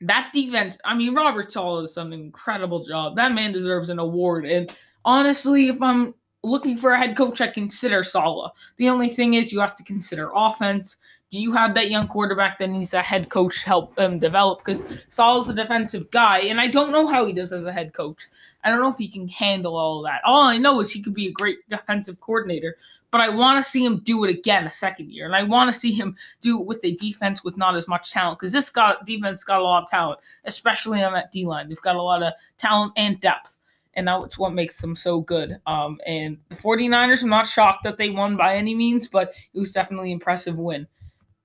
[0.00, 3.16] that defense, I mean, Robert Saleh has done an incredible job.
[3.16, 4.46] That man deserves an award.
[4.46, 4.72] And
[5.04, 8.50] honestly, if I'm looking for a head coach, I consider Saleh.
[8.78, 10.96] The only thing is, you have to consider offense.
[11.30, 14.60] Do you have that young quarterback that needs a head coach help them develop?
[14.60, 17.92] Because Saleh's a defensive guy, and I don't know how he does as a head
[17.92, 18.28] coach.
[18.64, 20.22] I don't know if he can handle all of that.
[20.24, 22.76] All I know is he could be a great defensive coordinator,
[23.10, 25.70] but I want to see him do it again a second year, and I want
[25.70, 28.70] to see him do it with a defense with not as much talent because this
[28.70, 31.68] got defense got a lot of talent, especially on that D line.
[31.68, 33.58] They've got a lot of talent and depth
[33.94, 35.58] and that's what makes them so good.
[35.66, 39.58] Um, and the 49ers, I'm not shocked that they won by any means, but it
[39.58, 40.86] was definitely an impressive win.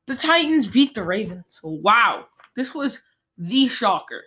[0.06, 1.60] The Titans beat the Ravens.
[1.63, 2.28] Wow.
[2.56, 3.02] This was
[3.38, 4.24] the shocker.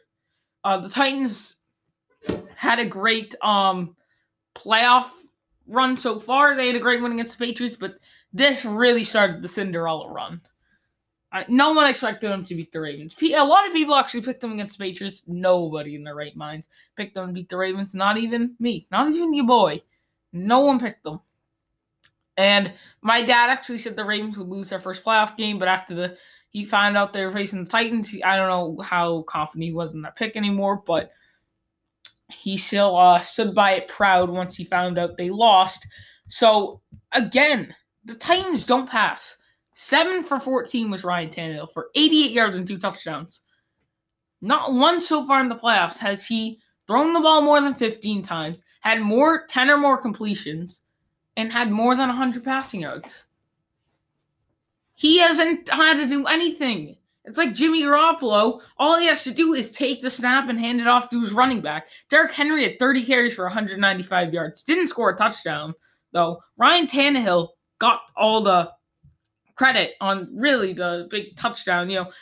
[0.65, 1.57] Uh, the Titans
[2.55, 3.95] had a great um,
[4.55, 5.11] playoff
[5.67, 6.57] run so far.
[6.57, 7.99] They had a great win against the Patriots, but
[8.33, 10.41] this really started the Cinderella run
[11.49, 13.15] no one expected them to beat the Ravens.
[13.21, 15.23] A lot of people actually picked them against the Patriots.
[15.27, 17.95] Nobody in their right minds picked them to beat the Ravens.
[17.95, 18.87] Not even me.
[18.91, 19.83] Not even your boy.
[20.33, 21.21] No one picked them.
[22.37, 22.73] And
[23.03, 26.17] my dad actually said the Ravens would lose their first playoff game, but after the
[26.51, 29.73] he found out they were facing the Titans, he, I don't know how confident he
[29.73, 31.11] was in that pick anymore, but
[32.31, 35.87] he still uh, stood by it proud once he found out they lost.
[36.29, 36.81] So
[37.13, 39.37] again, the Titans don't pass.
[39.75, 43.43] Seven for 14 was Ryan Tannehill for 88 yards and two touchdowns.
[44.41, 48.23] Not once so far in the playoffs has he thrown the ball more than 15
[48.23, 50.81] times, had more 10 or more completions,
[51.37, 53.25] and had more than 100 passing yards.
[54.95, 56.97] He hasn't had to do anything.
[57.27, 58.61] It's like Jimmy Garoppolo.
[58.79, 61.33] All he has to do is take the snap and hand it off to his
[61.33, 61.89] running back.
[62.09, 64.63] Derrick Henry had 30 carries for 195 yards.
[64.63, 65.75] Didn't score a touchdown,
[66.13, 66.41] though.
[66.57, 68.71] Ryan Tannehill got all the
[69.57, 72.13] credit on really the big touchdown, you know,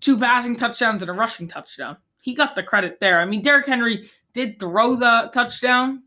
[0.00, 1.96] two passing touchdowns and a rushing touchdown.
[2.20, 3.20] He got the credit there.
[3.20, 6.02] I mean, Derrick Henry did throw the touchdown,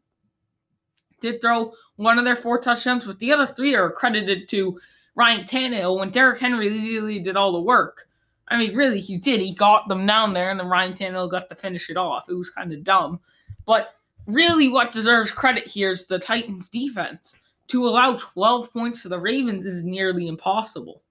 [1.23, 4.79] did throw one of their four touchdowns, but the other three are credited to
[5.15, 8.07] Ryan Tannehill when Derrick Henry really did all the work.
[8.49, 9.39] I mean, really, he did.
[9.39, 12.29] He got them down there, and then Ryan Tannehill got to finish it off.
[12.29, 13.19] It was kind of dumb.
[13.65, 13.95] But
[14.27, 17.35] really, what deserves credit here is the Titans' defense
[17.67, 21.02] to allow 12 points to the Ravens is nearly impossible.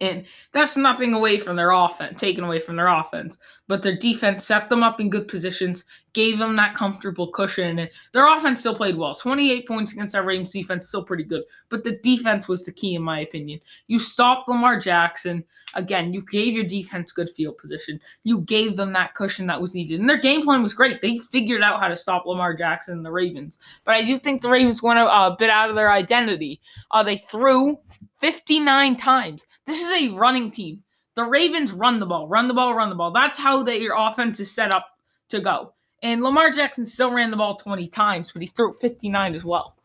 [0.00, 3.38] And that's nothing away from their offense, taken away from their offense.
[3.66, 7.78] But their defense set them up in good positions, gave them that comfortable cushion.
[7.78, 9.14] And their offense still played well.
[9.14, 11.44] 28 points against that Ravens defense, still pretty good.
[11.70, 13.60] But the defense was the key, in my opinion.
[13.86, 15.42] You stopped Lamar Jackson.
[15.74, 17.98] Again, you gave your defense good field position.
[18.22, 19.98] You gave them that cushion that was needed.
[20.00, 21.00] And their game plan was great.
[21.00, 23.58] They figured out how to stop Lamar Jackson and the Ravens.
[23.84, 26.60] But I do think the Ravens went a, a bit out of their identity.
[26.90, 27.78] Uh, they threw
[28.18, 29.46] 59 times.
[29.66, 30.82] This is a running team.
[31.14, 33.10] The Ravens run the ball, run the ball, run the ball.
[33.10, 34.86] That's how they, your offense is set up
[35.30, 35.72] to go.
[36.02, 39.76] And Lamar Jackson still ran the ball 20 times, but he threw 59 as well.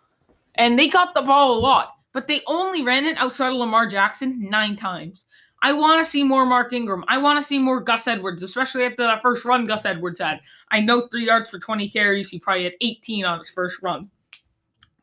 [0.55, 3.87] And they got the ball a lot, but they only ran it outside of Lamar
[3.87, 5.25] Jackson nine times.
[5.63, 7.05] I want to see more Mark Ingram.
[7.07, 10.41] I want to see more Gus Edwards, especially after that first run Gus Edwards had.
[10.71, 12.29] I know three yards for 20 carries.
[12.29, 14.09] He probably had 18 on his first run.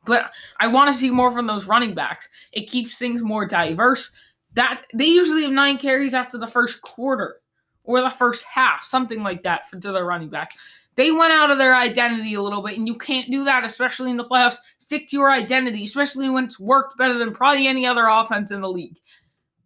[0.09, 2.29] But I want to see more from those running backs.
[2.53, 4.11] It keeps things more diverse.
[4.55, 7.37] That they usually have nine carries after the first quarter
[7.85, 10.51] or the first half, something like that for to running back.
[10.97, 14.11] They went out of their identity a little bit, and you can't do that, especially
[14.11, 14.57] in the playoffs.
[14.79, 18.63] Stick to your identity, especially when it's worked better than probably any other offense in
[18.63, 18.99] the league.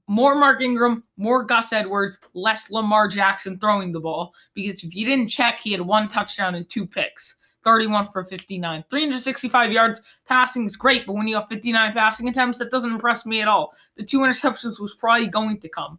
[0.08, 4.34] More Mark Ingram, more Gus Edwards, less Lamar Jackson throwing the ball.
[4.52, 7.36] Because if you didn't check, he had one touchdown and two picks.
[7.62, 8.84] 31 for 59.
[8.88, 13.24] 365 yards passing is great, but when you have 59 passing attempts, that doesn't impress
[13.26, 13.72] me at all.
[13.96, 15.98] The two interceptions was probably going to come.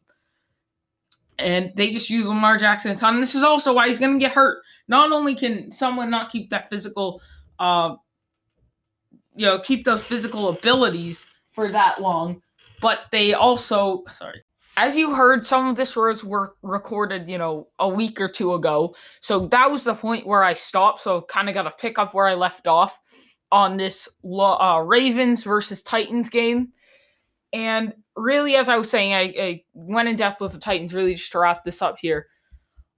[1.40, 3.16] And they just use Lamar Jackson a ton.
[3.16, 4.64] And this is also why he's going to get hurt.
[4.88, 7.22] Not only can someone not keep that physical,
[7.60, 7.96] uh,
[9.36, 12.42] you know, keep those physical abilities for that long,
[12.82, 14.44] but they also, sorry,
[14.76, 18.54] as you heard, some of this was were recorded, you know, a week or two
[18.54, 18.96] ago.
[19.22, 21.02] So that was the point where I stopped.
[21.02, 23.00] So kind of got to pick up where I left off
[23.52, 26.70] on this uh, Ravens versus Titans game.
[27.54, 31.14] And really, as I was saying, I, I went in depth with the Titans really
[31.14, 32.28] just to wrap this up here.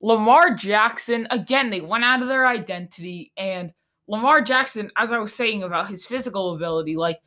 [0.01, 3.33] Lamar Jackson, again, they went out of their identity.
[3.35, 3.73] And
[4.07, 7.19] Lamar Jackson, as I was saying about his physical ability, like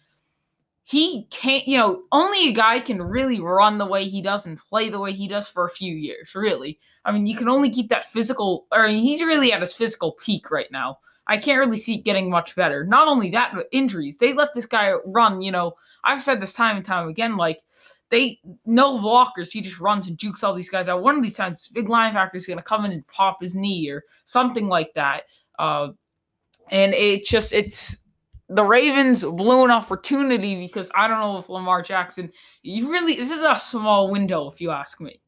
[0.88, 4.57] he can't, you know, only a guy can really run the way he does and
[4.57, 6.81] play the way he does for a few years, really.
[7.05, 9.74] I mean, you can only keep that physical, or I mean, he's really at his
[9.74, 11.01] physical peak right now.
[11.27, 12.85] I can't really see it getting much better.
[12.85, 14.16] Not only that, but injuries.
[14.16, 15.74] They let this guy run, you know,
[16.05, 17.61] I've said this time and time again, like,
[18.09, 19.53] they no blockers.
[19.53, 21.03] He just runs and jukes all these guys out.
[21.03, 23.90] One of these times, big linebacker is going to come in and pop his knee
[23.90, 25.24] or something like that.
[25.59, 25.88] Uh,
[26.70, 27.98] and it just it's
[28.48, 32.32] the Ravens blew an opportunity because I don't know if Lamar Jackson.
[32.62, 35.20] You really this is a small window if you ask me.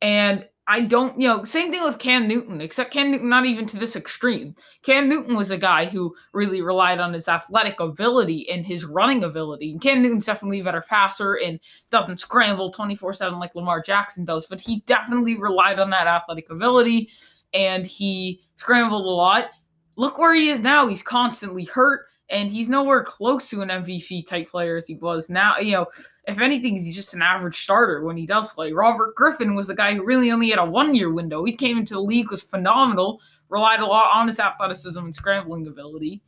[0.00, 3.66] And I don't, you know, same thing with Cam Newton, except Cam Newton not even
[3.66, 4.54] to this extreme.
[4.82, 9.24] Cam Newton was a guy who really relied on his athletic ability and his running
[9.24, 9.72] ability.
[9.72, 14.46] And Cam Newton's definitely a better passer and doesn't scramble 24-7 like Lamar Jackson does,
[14.46, 17.10] but he definitely relied on that athletic ability
[17.52, 19.50] and he scrambled a lot.
[19.96, 20.86] Look where he is now.
[20.86, 25.28] He's constantly hurt and he's nowhere close to an MVP type player as he was
[25.28, 25.58] now.
[25.58, 25.86] You know,
[26.26, 28.72] if anything, he's just an average starter when he does play.
[28.72, 31.44] Robert Griffin was the guy who really only had a one year window.
[31.44, 35.66] He came into the league, was phenomenal, relied a lot on his athleticism and scrambling
[35.66, 36.22] ability,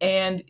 [0.00, 0.42] and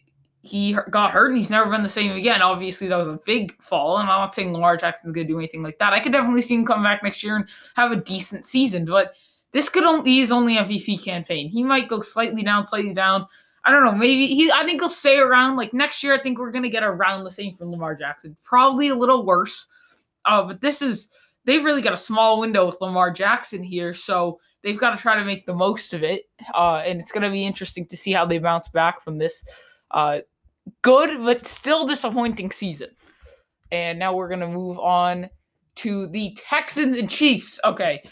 [0.43, 2.43] he got hurt and he's never been the same again.
[2.43, 5.39] Obviously, that was a big fall, and I'm not saying Lamar Jackson's going to do
[5.39, 5.95] anything like that.
[5.95, 9.15] I could definitely see him come back next year and have a decent season, but
[9.55, 11.49] this could only be only a MVP campaign.
[11.49, 13.27] He might go slightly down, slightly down.
[13.65, 13.93] I don't know.
[13.93, 14.51] Maybe he.
[14.51, 15.57] I think he'll stay around.
[15.57, 18.37] Like next year, I think we're gonna get around the same from Lamar Jackson.
[18.43, 19.67] Probably a little worse.
[20.25, 21.09] Uh, but this is
[21.45, 25.17] they've really got a small window with Lamar Jackson here, so they've got to try
[25.17, 26.25] to make the most of it.
[26.53, 29.45] Uh, and it's gonna be interesting to see how they bounce back from this
[29.93, 30.19] uh,
[30.83, 32.89] good but still disappointing season.
[33.71, 35.31] And now we're gonna move on
[35.77, 37.61] to the Texans and Chiefs.
[37.65, 38.03] Okay,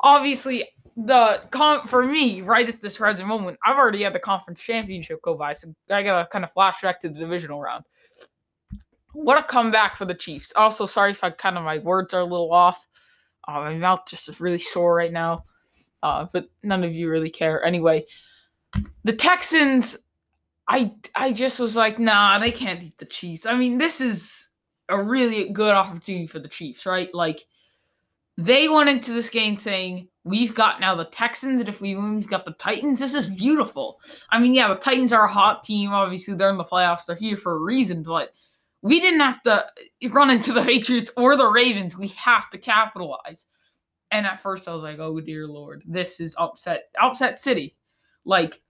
[0.00, 4.60] obviously the con for me right at this present moment, I've already had the conference
[4.60, 7.84] championship go by, so I gotta kind of flashback to the divisional round.
[9.12, 10.52] What a comeback for the Chiefs.
[10.56, 12.86] Also, sorry if I kind of my words are a little off.
[13.46, 15.44] Uh, my mouth just is really sore right now,
[16.02, 17.64] uh, but none of you really care.
[17.64, 18.04] Anyway,
[19.04, 19.96] the Texans,
[20.68, 23.46] I I just was like, nah, they can't eat the Chiefs.
[23.46, 24.48] I mean, this is
[24.88, 27.12] a really good opportunity for the Chiefs, right?
[27.14, 27.44] Like
[28.36, 32.16] they went into this game saying, We've got now the Texans, and if we win,
[32.16, 32.98] we've got the Titans.
[32.98, 34.00] This is beautiful.
[34.30, 35.92] I mean, yeah, the Titans are a hot team.
[35.92, 37.06] Obviously, they're in the playoffs.
[37.06, 38.32] They're here for a reason, but
[38.82, 39.64] we didn't have to
[40.10, 41.96] run into the Patriots or the Ravens.
[41.96, 43.44] We have to capitalize.
[44.10, 47.76] And at first, I was like, oh, dear Lord, this is upset, upset city.
[48.24, 48.60] Like,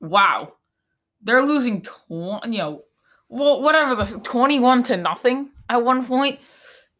[0.00, 0.54] wow.
[1.22, 2.84] They're losing, tw- you know,
[3.28, 6.38] well, whatever, the 21 to nothing at one point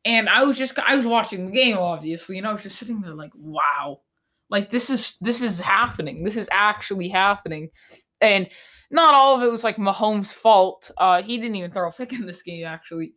[0.06, 3.00] and I was just I was watching the game obviously, and I was just sitting
[3.00, 4.00] there like, wow,
[4.48, 6.22] like this is this is happening.
[6.22, 7.70] This is actually happening,
[8.20, 8.48] and
[8.90, 10.92] not all of it was like Mahomes' fault.
[10.96, 13.14] Uh, he didn't even throw a pick in this game actually.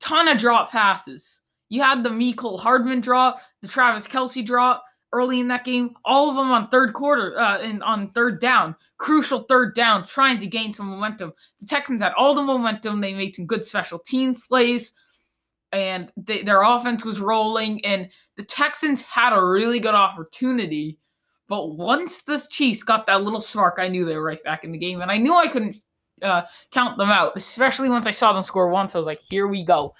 [0.00, 1.42] Ton of drop passes.
[1.68, 5.94] You had the Mecole Hardman drop, the Travis Kelce drop early in that game.
[6.06, 10.40] All of them on third quarter, uh, and on third down, crucial third down, trying
[10.40, 11.34] to gain some momentum.
[11.60, 13.02] The Texans had all the momentum.
[13.02, 14.94] They made some good special team plays
[15.72, 20.98] and they, their offense was rolling, and the Texans had a really good opportunity.
[21.48, 24.72] But once the Chiefs got that little spark, I knew they were right back in
[24.72, 25.76] the game, and I knew I couldn't
[26.22, 27.32] uh, count them out.
[27.36, 29.94] Especially once I saw them score once, I was like, "Here we go."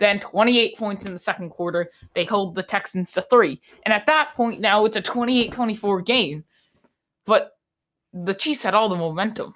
[0.00, 4.06] Then 28 points in the second quarter, they hold the Texans to three, and at
[4.06, 6.44] that point now it's a 28-24 game.
[7.26, 7.52] But
[8.12, 9.54] the Chiefs had all the momentum.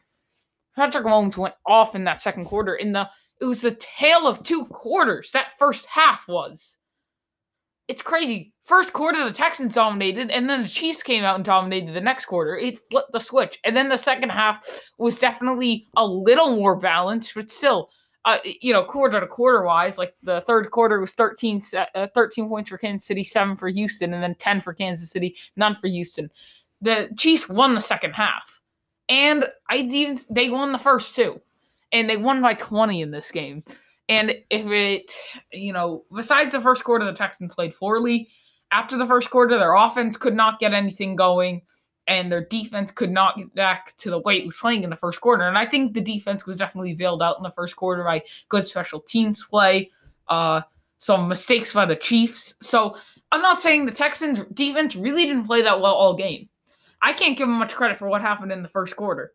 [0.74, 2.76] Patrick Mahomes went off in that second quarter.
[2.76, 3.08] In the
[3.40, 5.30] it was the tale of two quarters.
[5.32, 6.76] That first half was.
[7.86, 8.52] It's crazy.
[8.64, 12.26] First quarter, the Texans dominated, and then the Chiefs came out and dominated the next
[12.26, 12.56] quarter.
[12.56, 13.58] It flipped the switch.
[13.64, 17.88] And then the second half was definitely a little more balanced, but still,
[18.26, 21.62] uh, you know, quarter to quarter wise, like the third quarter was 13,
[21.94, 25.34] uh, 13 points for Kansas City, 7 for Houston, and then 10 for Kansas City,
[25.56, 26.30] none for Houston.
[26.82, 28.60] The Chiefs won the second half.
[29.08, 31.40] And I even they won the first two
[31.92, 33.62] and they won by 20 in this game.
[34.08, 35.12] And if it,
[35.52, 38.28] you know, besides the first quarter, the Texans played poorly.
[38.70, 41.62] After the first quarter, their offense could not get anything going,
[42.06, 44.96] and their defense could not get back to the way it was playing in the
[44.96, 45.46] first quarter.
[45.46, 48.66] And I think the defense was definitely veiled out in the first quarter by good
[48.66, 49.90] special teams play,
[50.28, 50.62] uh,
[50.98, 52.54] some mistakes by the Chiefs.
[52.62, 52.96] So
[53.30, 56.48] I'm not saying the Texans defense really didn't play that well all game.
[57.02, 59.32] I can't give them much credit for what happened in the first quarter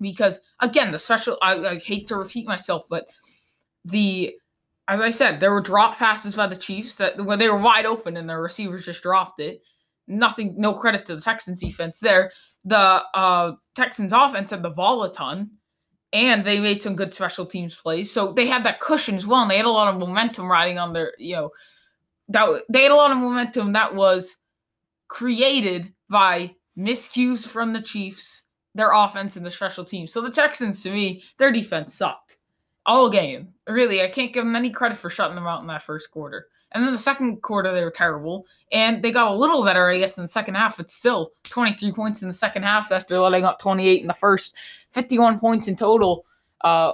[0.00, 3.08] because again, the special I, I hate to repeat myself, but
[3.84, 4.34] the
[4.88, 7.84] as I said, there were drop passes by the Chiefs that when they were wide
[7.84, 9.62] open and their receivers just dropped it.
[10.06, 12.32] Nothing, no credit to the Texans defense there.
[12.64, 15.50] The uh, Texans offense had the ton,
[16.14, 18.10] and they made some good special teams plays.
[18.10, 20.78] So they had that cushion as well, and they had a lot of momentum riding
[20.78, 21.50] on their, you know,
[22.28, 24.36] that they had a lot of momentum that was
[25.08, 28.42] created by miscues from the Chiefs,
[28.78, 30.12] their offense, and the special teams.
[30.12, 32.36] So the Texans, to me, their defense sucked
[32.86, 33.48] all game.
[33.68, 36.48] Really, I can't give them any credit for shutting them out in that first quarter.
[36.72, 38.46] And then the second quarter, they were terrible.
[38.72, 40.78] And they got a little better, I guess, in the second half.
[40.78, 44.54] It's still 23 points in the second half after letting up 28 in the first,
[44.92, 46.26] 51 points in total.
[46.60, 46.92] Uh,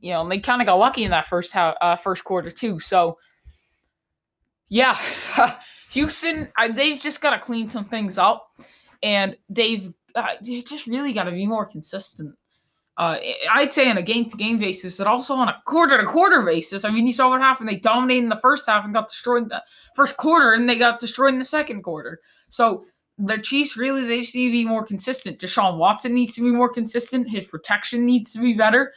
[0.00, 2.50] you know, and they kind of got lucky in that first half, uh, first quarter
[2.50, 2.78] too.
[2.78, 3.18] So,
[4.68, 4.96] yeah,
[5.90, 8.54] Houston, I, they've just got to clean some things up,
[9.02, 12.36] and they've uh, they just really got to be more consistent
[13.00, 13.18] uh,
[13.54, 16.42] I'd say on a game to game basis, but also on a quarter to quarter
[16.42, 16.84] basis.
[16.84, 17.66] I mean, you saw what happened.
[17.66, 19.62] They dominated in the first half and got destroyed in the
[19.96, 22.20] first quarter, and they got destroyed in the second quarter.
[22.50, 22.84] So
[23.16, 25.38] the Chiefs really they just need to be more consistent.
[25.38, 27.30] Deshaun Watson needs to be more consistent.
[27.30, 28.92] His protection needs to be better.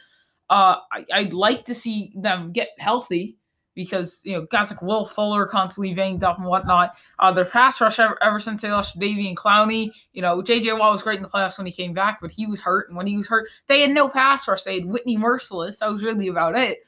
[0.50, 0.76] Uh,
[1.10, 3.38] I, would like to see them get healthy
[3.74, 6.96] because you know guys like Will Fuller constantly banged up and whatnot.
[7.18, 9.90] Uh, their pass rush ever, ever since they lost Davy and Clowney.
[10.12, 12.46] You know, JJ Watt was great in the playoffs when he came back, but he
[12.46, 14.62] was hurt, and when he was hurt, they had no pass rush.
[14.62, 15.78] They had Whitney Mercilus.
[15.78, 16.78] That was really about it.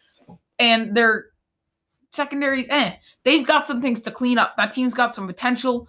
[0.58, 1.26] And their
[2.12, 4.56] secondaries, eh, they've got some things to clean up.
[4.56, 5.88] That team's got some potential,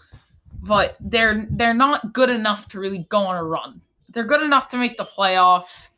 [0.62, 3.82] but they're they're not good enough to really go on a run.
[4.10, 5.90] They're good enough to make the playoffs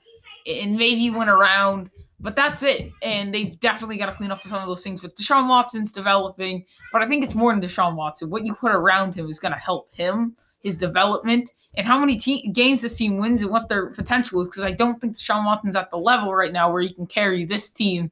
[0.45, 1.89] and maybe win around
[2.21, 2.91] but that's it.
[3.01, 6.65] And they've definitely got to clean up some of those things with Deshaun Watson's developing.
[6.91, 8.29] But I think it's more than Deshaun Watson.
[8.29, 12.17] What you put around him is going to help him, his development, and how many
[12.17, 14.49] te- games this team wins and what their potential is.
[14.49, 17.45] Because I don't think Deshaun Watson's at the level right now where he can carry
[17.45, 18.11] this team,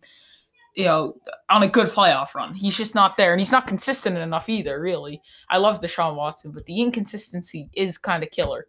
[0.76, 1.18] you know,
[1.49, 2.53] on a good playoff run.
[2.53, 3.34] He's just not there.
[3.34, 5.22] And he's not consistent enough either, really.
[5.49, 8.68] I love Deshaun Watson, but the inconsistency is kind of killer.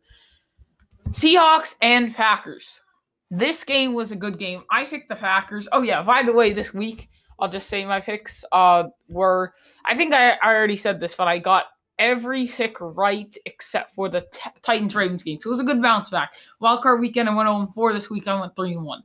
[1.10, 2.82] Seahawks and Packers.
[3.30, 4.64] This game was a good game.
[4.70, 5.68] I picked the Packers.
[5.72, 9.54] Oh yeah, by the way, this week I'll just say my picks uh were
[9.84, 11.66] I think I, I already said this, but I got
[11.98, 15.38] every pick right except for the t- Titans Ravens game.
[15.40, 16.34] So it was a good bounce back.
[16.62, 17.92] Wildcard weekend I went 0 4.
[17.92, 19.02] This week I went 3 and 1.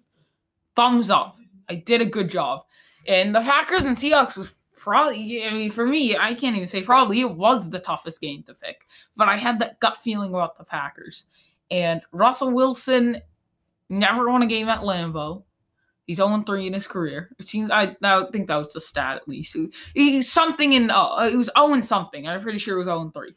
[0.76, 1.36] Thumbs up.
[1.70, 2.64] I did a good job.
[3.08, 6.82] And the Packers and Seahawks was probably I mean for me, I can't even say
[6.82, 8.88] probably it was the toughest game to pick.
[9.18, 11.26] But I had that gut feeling about the Packers.
[11.72, 13.22] And Russell Wilson
[13.90, 15.44] Never won a game at Lambeau.
[16.06, 17.30] He's 0 3 in his career.
[17.40, 19.56] It seems I, I think that was a stat at least.
[19.94, 22.28] He's something in uh it was 0 something.
[22.28, 23.36] I'm pretty sure it was 0 3.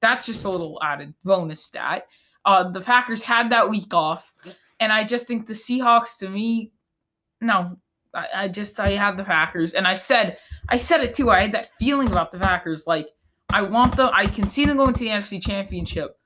[0.00, 2.06] That's just a little added bonus stat.
[2.44, 4.32] Uh the Packers had that week off,
[4.80, 6.72] and I just think the Seahawks to me,
[7.42, 7.76] no,
[8.14, 9.74] I, I just I have the Packers.
[9.74, 10.38] And I said
[10.70, 11.30] I said it too.
[11.30, 12.86] I had that feeling about the Packers.
[12.86, 13.08] Like
[13.52, 16.16] I want them I can see them going to the NFC championship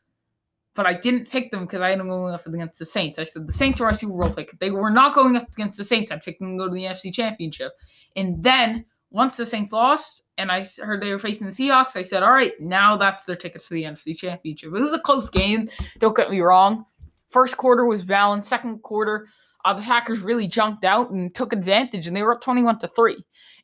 [0.77, 3.19] but I didn't pick them because I had them going up against the Saints.
[3.19, 4.57] I said the Saints are our Super Bowl pick.
[4.59, 6.85] They were not going up against the Saints, I picked them to go to the
[6.85, 7.73] NFC Championship.
[8.15, 12.03] And then once the Saints lost and I heard they were facing the Seahawks, I
[12.03, 14.73] said, all right, now that's their tickets for the NFC Championship.
[14.75, 15.69] It was a close game.
[15.99, 16.85] Don't get me wrong.
[17.31, 18.49] First quarter was balanced.
[18.49, 19.27] Second quarter,
[19.65, 22.89] uh, the Packers really jumped out and took advantage, and they were up 21 to
[22.89, 23.17] 3.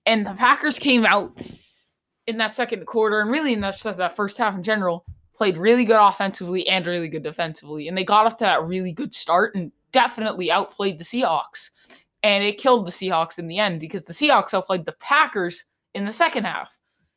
[0.07, 1.39] And the Packers came out
[2.27, 5.05] in that second quarter and really in that, that first half in general
[5.35, 7.89] played really good offensively and really good defensively.
[7.89, 11.71] And they got off to that really good start and definitely outplayed the Seahawks.
[12.23, 15.65] And it killed the Seahawks in the end because the Seahawks outplayed the Packers
[15.95, 16.71] in the second half.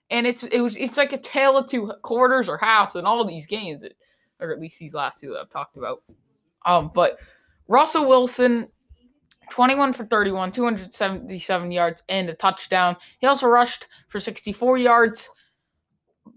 [0.09, 3.25] And it's it was it's like a tale of two quarters or halves in all
[3.25, 3.83] these games,
[4.39, 6.03] or at least these last two that I've talked about.
[6.65, 7.17] Um, but
[7.67, 8.67] Russell Wilson,
[9.49, 12.95] 21 for 31, 277 yards and a touchdown.
[13.19, 15.29] He also rushed for 64 yards.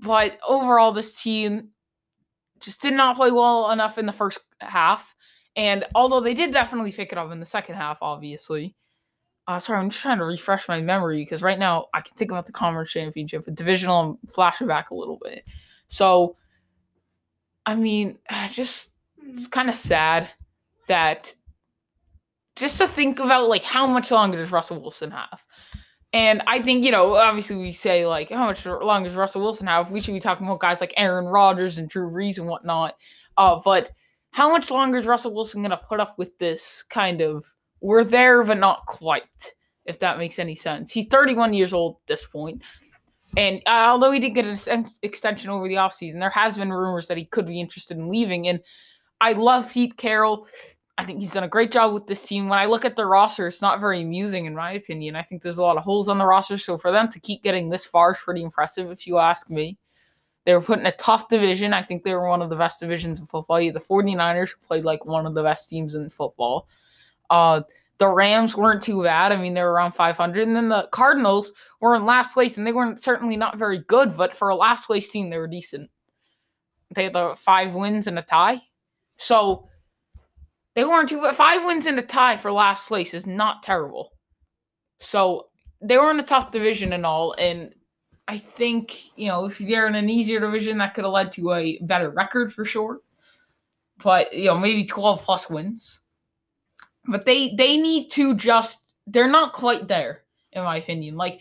[0.01, 1.71] But overall, this team
[2.61, 5.15] just did not play well enough in the first half.
[5.57, 8.75] And although they did definitely pick it up in the second half, obviously.
[9.47, 12.31] Uh, sorry, I'm just trying to refresh my memory because right now I can think
[12.31, 15.45] about the conference championship, but divisional, I'm flashing back a little bit.
[15.89, 16.37] So,
[17.65, 18.19] I mean,
[18.53, 18.91] just
[19.27, 20.29] it's kind of sad
[20.87, 21.35] that
[22.57, 25.43] just to think about like how much longer does Russell Wilson have?
[26.13, 29.67] And I think, you know, obviously we say like how much longer does Russell Wilson
[29.67, 29.91] have?
[29.91, 32.97] We should be talking about guys like Aaron Rodgers and Drew Brees and whatnot.
[33.37, 33.91] Uh, but
[34.31, 37.45] how much longer is Russell Wilson gonna put up with this kind of
[37.81, 39.55] we're there but not quite,
[39.85, 40.93] if that makes any sense.
[40.93, 42.63] He's 31 years old at this point.
[43.37, 47.09] And uh, although he did get an extension over the offseason, there has been rumors
[47.09, 48.49] that he could be interested in leaving.
[48.49, 48.61] And
[49.21, 50.47] I love Pete Carroll.
[50.99, 52.49] I think he's done a great job with this team.
[52.49, 55.15] When I look at the roster, it's not very amusing in my opinion.
[55.15, 56.59] I think there's a lot of holes on the roster.
[56.59, 59.79] So for them to keep getting this far is pretty impressive, if you ask me.
[60.45, 61.73] They were put in a tough division.
[61.73, 63.59] I think they were one of the best divisions in football.
[63.59, 66.69] The 49ers played like one of the best teams in football.
[67.31, 67.63] Uh,
[67.99, 69.31] the Rams weren't too bad.
[69.31, 70.49] I mean, they were around 500.
[70.49, 74.17] And then the Cardinals were in last place, and they weren't certainly not very good,
[74.17, 75.91] but for a last place team, they were decent.
[76.95, 78.63] They had the five wins and a tie.
[79.17, 79.69] So
[80.79, 84.13] they weren't too, five wins and a tie for last place is not terrible.
[85.01, 85.49] So
[85.81, 87.35] they were in a tough division and all.
[87.37, 87.75] And
[88.29, 91.53] I think, you know, if they're in an easier division, that could have led to
[91.53, 93.01] a better record for sure.
[94.05, 96.01] But, you know, maybe 12 plus wins.
[97.09, 100.23] But they they need to just they're not quite there,
[100.53, 101.17] in my opinion.
[101.17, 101.41] Like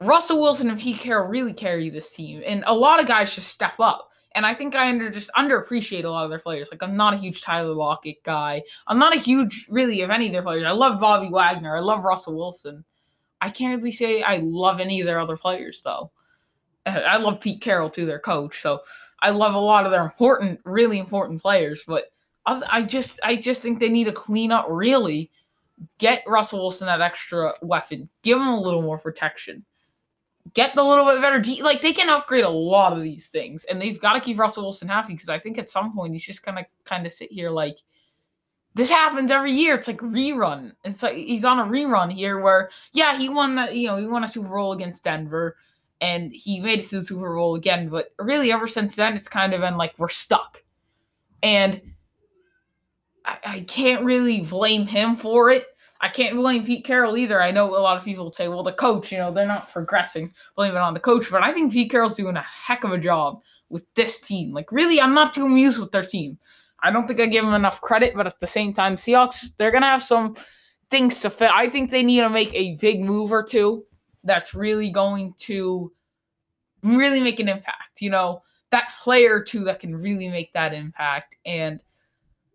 [0.00, 2.44] Russell Wilson and Pete Carroll really carry this team.
[2.46, 4.09] And a lot of guys just step up.
[4.34, 6.68] And I think I under just underappreciate a lot of their players.
[6.70, 8.62] Like I'm not a huge Tyler Lockett guy.
[8.86, 10.64] I'm not a huge really of any of their players.
[10.66, 11.76] I love Bobby Wagner.
[11.76, 12.84] I love Russell Wilson.
[13.40, 16.12] I can't really say I love any of their other players though.
[16.86, 18.60] I love Pete Carroll too, their coach.
[18.60, 18.80] So
[19.20, 21.82] I love a lot of their important, really important players.
[21.86, 22.04] But
[22.46, 24.66] I just, I just think they need to clean up.
[24.68, 25.30] Really,
[25.98, 28.08] get Russell Wilson that extra weapon.
[28.22, 29.64] Give him a little more protection
[30.54, 31.38] get the little bit better.
[31.38, 34.38] De- like they can upgrade a lot of these things, and they've got to keep
[34.38, 37.30] Russell Wilson happy because I think at some point he's just gonna kind of sit
[37.30, 37.78] here like
[38.74, 39.74] this happens every year.
[39.74, 40.72] It's like rerun.
[40.84, 44.06] It's like he's on a rerun here where yeah he won that you know he
[44.06, 45.56] won a Super Bowl against Denver.
[46.02, 49.28] And he made it to the Super Bowl again, but really ever since then, it's
[49.28, 50.62] kind of been like we're stuck.
[51.42, 51.82] And
[53.26, 55.66] I, I can't really blame him for it
[56.02, 57.42] I can't blame Pete Carroll either.
[57.42, 60.32] I know a lot of people say, well, the coach, you know, they're not progressing.
[60.56, 61.30] Blame it on the coach.
[61.30, 64.52] But I think Pete Carroll's doing a heck of a job with this team.
[64.52, 66.38] Like, really, I'm not too amused with their team.
[66.82, 69.70] I don't think I give them enough credit, but at the same time, Seahawks, they're
[69.70, 70.36] going to have some
[70.88, 71.50] things to fit.
[71.54, 73.84] I think they need to make a big move or two
[74.24, 75.92] that's really going to
[76.82, 78.00] really make an impact.
[78.00, 81.36] You know, that player or two that can really make that impact.
[81.44, 81.80] And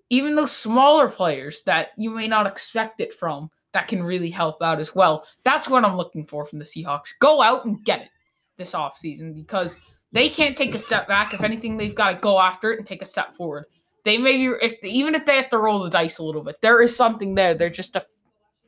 [0.10, 4.62] even those smaller players that you may not expect it from that can really help
[4.62, 5.26] out as well.
[5.44, 7.10] That's what I'm looking for from the Seahawks.
[7.20, 8.10] Go out and get it
[8.58, 9.78] this offseason because
[10.12, 11.34] they can't take a step back.
[11.34, 13.66] If anything, they've got to go after it and take a step forward.
[14.06, 16.56] They may be, if even if they have to roll the dice a little bit,
[16.62, 17.56] there is something there.
[17.56, 18.06] They're just a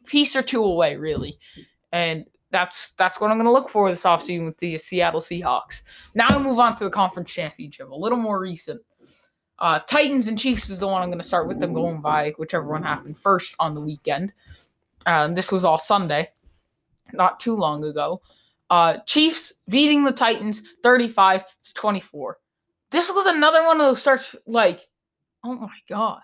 [0.05, 1.39] piece or two away, really.
[1.91, 5.83] And that's that's what I'm going to look for this offseason with the Seattle Seahawks.
[6.15, 8.81] Now I move on to the conference championship, a little more recent.
[9.59, 12.33] Uh, Titans and Chiefs is the one I'm going to start with them going by,
[12.37, 14.33] whichever one happened first on the weekend.
[15.05, 16.29] Uh, this was all Sunday,
[17.13, 18.21] not too long ago.
[18.69, 22.37] Uh, Chiefs beating the Titans 35 to 24.
[22.91, 24.87] This was another one of those starts like,
[25.43, 26.21] oh my God.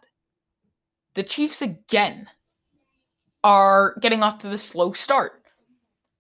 [1.16, 2.28] The Chiefs again
[3.44, 5.44] are getting off to the slow start.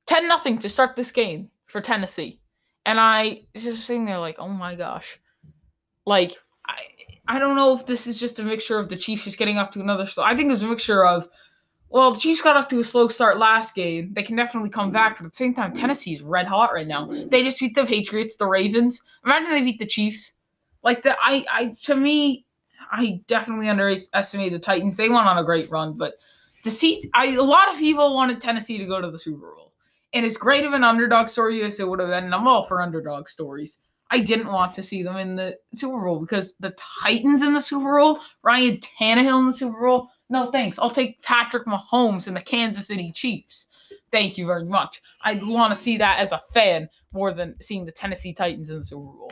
[0.08, 2.40] 10 nothing to start this game for Tennessee.
[2.86, 5.20] And I just sitting there like, oh my gosh.
[6.06, 6.38] Like,
[7.28, 9.70] I, don't know if this is just a mixture of the Chiefs just getting off
[9.72, 10.24] to another slow.
[10.24, 11.28] I think it's a mixture of,
[11.90, 14.14] well, the Chiefs got off to a slow start last game.
[14.14, 16.88] They can definitely come back, but at the same time, Tennessee is red hot right
[16.88, 17.06] now.
[17.06, 19.02] They just beat the Patriots, the Ravens.
[19.26, 20.34] Imagine they beat the Chiefs.
[20.84, 22.46] Like the I, I to me,
[22.92, 24.98] I definitely underestimated the Titans.
[24.98, 26.16] They went on a great run, but
[26.64, 29.72] to see, I a lot of people wanted Tennessee to go to the Super Bowl,
[30.14, 32.64] and as great of an underdog story as it would have been, and I'm all
[32.64, 33.78] for underdog stories.
[34.14, 37.60] I didn't want to see them in the Super Bowl because the Titans in the
[37.60, 40.10] Super Bowl, Ryan Tannehill in the Super Bowl.
[40.30, 40.78] No thanks.
[40.78, 43.70] I'll take Patrick Mahomes and the Kansas City Chiefs.
[44.12, 45.02] Thank you very much.
[45.24, 48.78] I want to see that as a fan more than seeing the Tennessee Titans in
[48.78, 49.32] the Super Bowl.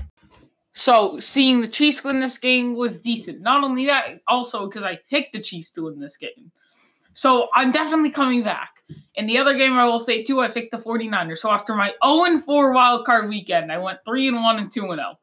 [0.73, 3.39] So seeing the Chiefs win this game was decent.
[3.41, 6.51] Not only that, also because I picked the Chiefs to win this game.
[7.13, 8.83] So I'm definitely coming back.
[9.15, 11.39] In the other game, I will say too, I picked the 49ers.
[11.39, 14.91] So after my 0 4 wild card weekend, I went 3 and 1 and 2
[14.91, 15.19] and 0.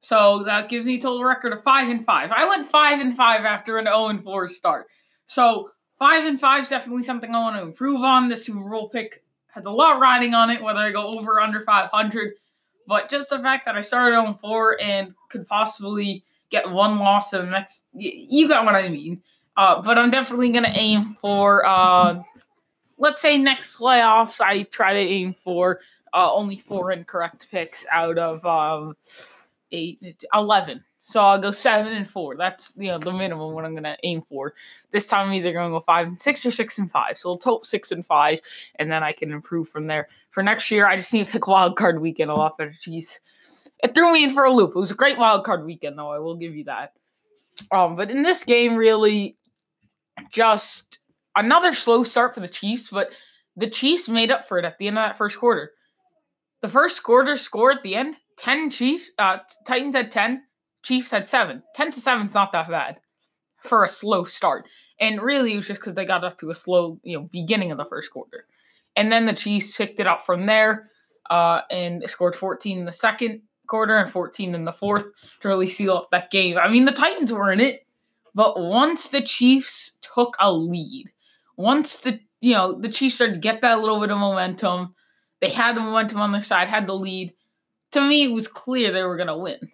[0.00, 2.30] So that gives me a total record of 5 and 5.
[2.30, 4.86] I went 5 and 5 after an 0 and 4 start.
[5.26, 8.28] So 5 and 5 is definitely something I want to improve on.
[8.28, 11.40] The Super Bowl pick has a lot riding on it, whether I go over or
[11.40, 12.34] under 500.
[12.86, 17.32] But just the fact that I started 0 4 and could possibly get one loss
[17.32, 19.22] in the next, you got what I mean.
[19.56, 22.22] Uh, but I'm definitely going to aim for, uh,
[22.98, 25.80] let's say next playoffs, I try to aim for
[26.14, 28.96] uh, only four incorrect picks out of um,
[29.70, 30.84] eight, 11.
[31.04, 32.36] So I'll go seven and four.
[32.36, 34.54] That's you know the minimum what I'm gonna aim for.
[34.92, 37.18] This time I'm either gonna go five and six or six and five.
[37.18, 38.40] So I'll total six and five,
[38.76, 40.08] and then I can improve from there.
[40.30, 42.74] For next year, I just need to pick wild card weekend a lot better.
[42.80, 43.18] Jeez,
[43.82, 44.70] it threw me in for a loop.
[44.70, 46.12] It was a great wild card weekend, though.
[46.12, 46.92] I will give you that.
[47.72, 49.36] Um, but in this game, really,
[50.30, 50.98] just
[51.36, 53.10] another slow start for the Chiefs, but
[53.56, 55.72] the Chiefs made up for it at the end of that first quarter.
[56.60, 60.42] The first quarter score at the end, 10 Chiefs, uh, Titans had 10,
[60.82, 61.62] Chiefs had 7.
[61.74, 63.00] 10 to 7 is not that bad
[63.62, 64.66] for a slow start.
[65.00, 67.70] And really, it was just because they got off to a slow, you know, beginning
[67.70, 68.46] of the first quarter.
[68.96, 70.90] And then the Chiefs picked it up from there
[71.30, 75.06] uh, and scored 14 in the second quarter and 14 in the fourth
[75.40, 76.58] to really seal up that game.
[76.58, 77.86] I mean, the Titans were in it,
[78.34, 81.10] but once the Chiefs took a lead,
[81.56, 84.94] once the you know the Chiefs started to get that little bit of momentum,
[85.40, 87.34] they had the momentum on their side, had the lead.
[87.92, 89.70] To me, it was clear they were to win.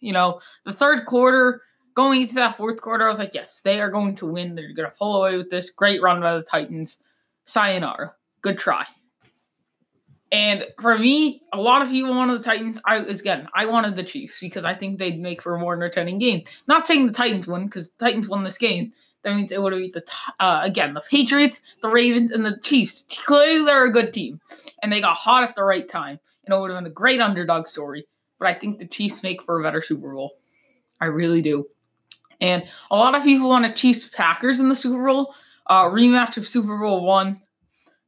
[0.00, 1.62] You know, the third quarter,
[1.94, 4.54] going into that fourth quarter, I was like, yes, they are going to win.
[4.54, 5.70] They're to pull away with this.
[5.70, 6.98] Great run by the Titans.
[7.44, 8.14] Sayonara.
[8.42, 8.86] Good try.
[10.30, 12.78] And for me, a lot of people wanted the Titans.
[12.84, 16.18] I again, I wanted the Chiefs because I think they'd make for a more entertaining
[16.18, 16.44] game.
[16.66, 18.92] Not saying the Titans win because Titans won this game.
[19.22, 20.04] That means it would have beat the
[20.38, 23.06] uh, again the Patriots, the Ravens, and the Chiefs.
[23.24, 24.40] Clearly, they're a good team,
[24.82, 26.20] and they got hot at the right time.
[26.44, 28.06] And it would have been a great underdog story.
[28.38, 30.32] But I think the Chiefs make for a better Super Bowl.
[31.00, 31.66] I really do.
[32.40, 35.34] And a lot of people want a Chiefs Packers in the Super Bowl.
[35.66, 37.40] Uh, rematch of Super Bowl one.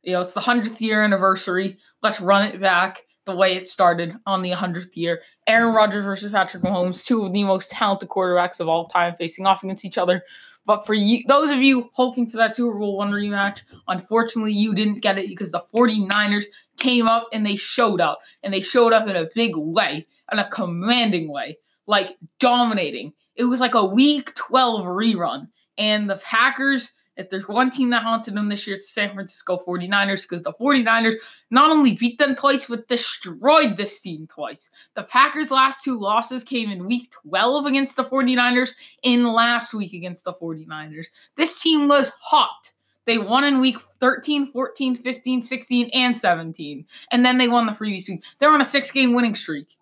[0.03, 1.79] You know, it's the 100th year anniversary.
[2.03, 5.23] Let's run it back the way it started on the 100th year.
[5.47, 5.77] Aaron mm-hmm.
[5.77, 9.63] Rodgers versus Patrick Mahomes, two of the most talented quarterbacks of all time facing off
[9.63, 10.23] against each other.
[10.67, 14.75] But for you, those of you hoping for that Super Bowl one rematch, unfortunately, you
[14.75, 16.45] didn't get it because the 49ers
[16.79, 18.19] came up and they showed up.
[18.43, 23.13] And they showed up in a big way, in a commanding way, like dominating.
[23.37, 25.49] It was like a week 12 rerun.
[25.79, 29.15] And the Packers if there's one team that haunted them this year, it's the San
[29.15, 31.15] Francisco 49ers because the 49ers
[31.51, 34.71] not only beat them twice, but destroyed this team twice.
[34.95, 39.93] The Packers' last two losses came in week 12 against the 49ers, in last week
[39.93, 41.07] against the 49ers.
[41.37, 42.73] This team was hot.
[43.07, 46.87] They won in week 13, 14, 15, 16, and 17.
[47.11, 48.23] And then they won the previous week.
[48.39, 49.77] They're on a six game winning streak.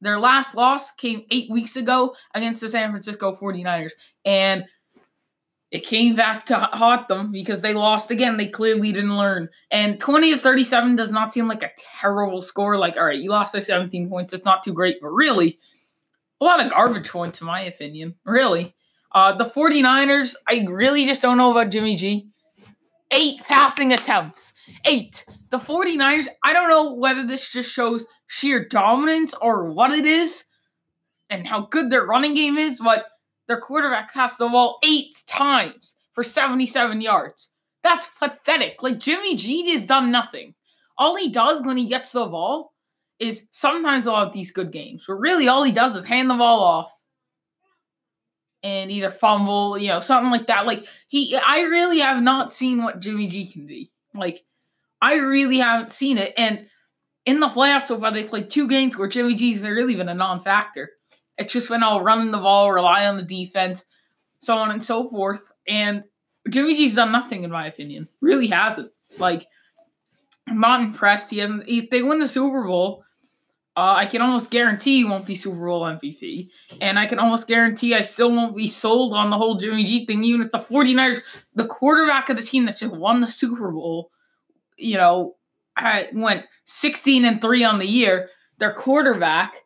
[0.00, 3.92] Their last loss came eight weeks ago against the San Francisco 49ers.
[4.24, 4.64] And
[5.70, 8.36] it came back to haunt them because they lost again.
[8.36, 9.48] They clearly didn't learn.
[9.70, 12.76] And 20 to 37 does not seem like a terrible score.
[12.76, 14.32] Like, all right, you lost by 17 points.
[14.32, 15.60] It's not too great, but really,
[16.40, 18.16] a lot of garbage points, in my opinion.
[18.24, 18.74] Really.
[19.12, 22.28] Uh, the 49ers, I really just don't know about Jimmy G.
[23.12, 24.52] Eight passing attempts.
[24.84, 25.24] Eight.
[25.50, 30.44] The 49ers, I don't know whether this just shows sheer dominance or what it is
[31.28, 33.04] and how good their running game is, but
[33.50, 37.48] their quarterback passed the ball eight times for 77 yards.
[37.82, 38.80] That's pathetic.
[38.80, 40.54] Like Jimmy G has done nothing.
[40.96, 42.72] All he does when he gets the ball
[43.18, 46.62] is sometimes of these good games, but really all he does is hand the ball
[46.62, 46.92] off
[48.62, 50.64] and either fumble, you know, something like that.
[50.64, 53.90] Like he I really have not seen what Jimmy G can be.
[54.14, 54.44] Like
[55.02, 56.34] I really haven't seen it.
[56.36, 56.66] And
[57.26, 60.14] in the playoffs so far, they played two games where Jimmy G's really been a
[60.14, 60.90] non-factor.
[61.40, 63.84] It's just when I'll run the ball, rely on the defense,
[64.40, 65.50] so on and so forth.
[65.66, 66.04] And
[66.50, 68.08] Jimmy G's done nothing, in my opinion.
[68.20, 68.92] Really hasn't.
[69.18, 69.46] Like,
[70.46, 71.30] I'm not impressed.
[71.30, 71.64] He hasn't.
[71.66, 73.04] If they win the Super Bowl,
[73.74, 76.50] uh, I can almost guarantee he won't be Super Bowl MVP.
[76.82, 80.04] And I can almost guarantee I still won't be sold on the whole Jimmy G
[80.04, 81.20] thing, even if the 49ers,
[81.54, 84.10] the quarterback of the team that just won the Super Bowl,
[84.76, 85.36] you know,
[86.12, 88.28] went 16 and 3 on the year,
[88.58, 89.64] their quarterback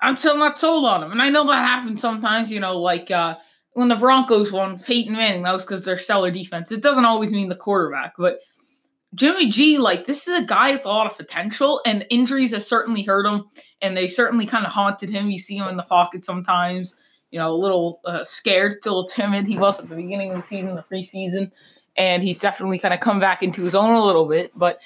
[0.00, 1.12] I'm still not sold on him.
[1.12, 3.36] And I know that happens sometimes, you know, like uh,
[3.72, 6.70] when the Broncos won Peyton Manning, that was because their stellar defense.
[6.70, 8.40] It doesn't always mean the quarterback, but
[9.14, 12.64] Jimmy G, like, this is a guy with a lot of potential, and injuries have
[12.64, 13.44] certainly hurt him,
[13.80, 15.30] and they certainly kind of haunted him.
[15.30, 16.94] You see him in the pocket sometimes,
[17.30, 19.46] you know, a little uh, scared, a little timid.
[19.46, 21.50] He was at the beginning of the season, the preseason,
[21.96, 24.52] and he's definitely kind of come back into his own a little bit.
[24.54, 24.82] But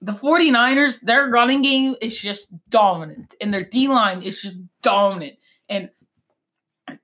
[0.00, 5.36] the 49ers, their running game is just dominant, and their D line is just dominant.
[5.68, 5.90] And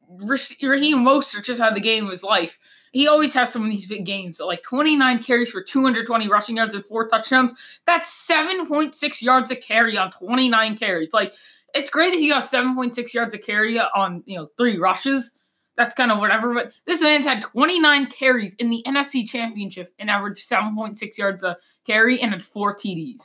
[0.09, 2.59] Raheem Mostert just had the game of his life.
[2.93, 4.39] He always has some of these big games.
[4.39, 7.55] Like 29 carries for 220 rushing yards and four touchdowns.
[7.87, 11.13] That's 7.6 yards a carry on 29 carries.
[11.15, 11.33] Like
[11.75, 15.33] it's great that he got 7.6 yards a carry on you know three rushes
[15.77, 16.53] that's kind of whatever.
[16.55, 21.57] But this man's had 29 carries in the NFC Championship and averaged 7.6 yards a
[21.87, 23.23] carry and had four TDs.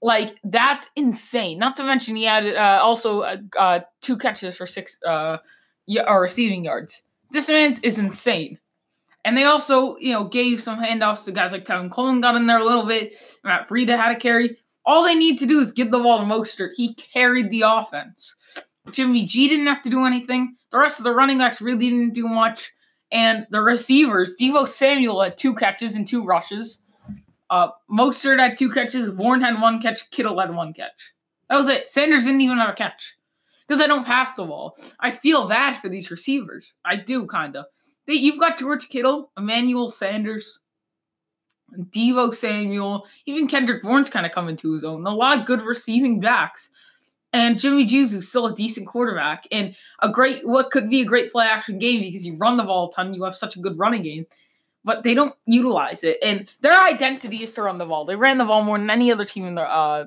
[0.00, 1.58] Like that's insane.
[1.58, 5.38] Not to mention he had uh, also uh, uh, two catches for six uh,
[6.06, 7.02] or receiving yards.
[7.30, 8.58] This man's is insane.
[9.24, 12.48] And they also, you know, gave some handoffs to guys like Tevin Coleman got in
[12.48, 13.14] there a little bit.
[13.44, 14.58] Matt Breida had a carry.
[14.84, 16.70] All they need to do is give the ball to Mostert.
[16.76, 18.34] He carried the offense.
[18.90, 20.56] Jimmy G didn't have to do anything.
[20.70, 22.72] The rest of the running backs really didn't do much.
[23.10, 26.82] And the receivers, Deebo Samuel had two catches and two rushes.
[27.50, 29.10] Uh, Mostert had two catches.
[29.10, 30.10] Warren had one catch.
[30.10, 31.12] Kittle had one catch.
[31.50, 31.86] That was it.
[31.86, 33.14] Sanders didn't even have a catch
[33.68, 34.76] because I don't pass the ball.
[35.00, 36.72] I feel bad for these receivers.
[36.84, 37.66] I do kind of.
[38.06, 40.60] You've got George Kittle, Emmanuel Sanders,
[41.78, 45.06] Deebo Samuel, even Kendrick Bourne's kind of coming to his own.
[45.06, 46.70] A lot of good receiving backs.
[47.32, 51.32] And Jimmy G's still a decent quarterback and a great what could be a great
[51.32, 53.78] play action game because you run the ball a ton, you have such a good
[53.78, 54.26] running game,
[54.84, 56.18] but they don't utilize it.
[56.22, 58.04] And their identity is to run the ball.
[58.04, 60.06] They ran the ball more than any other team in the uh,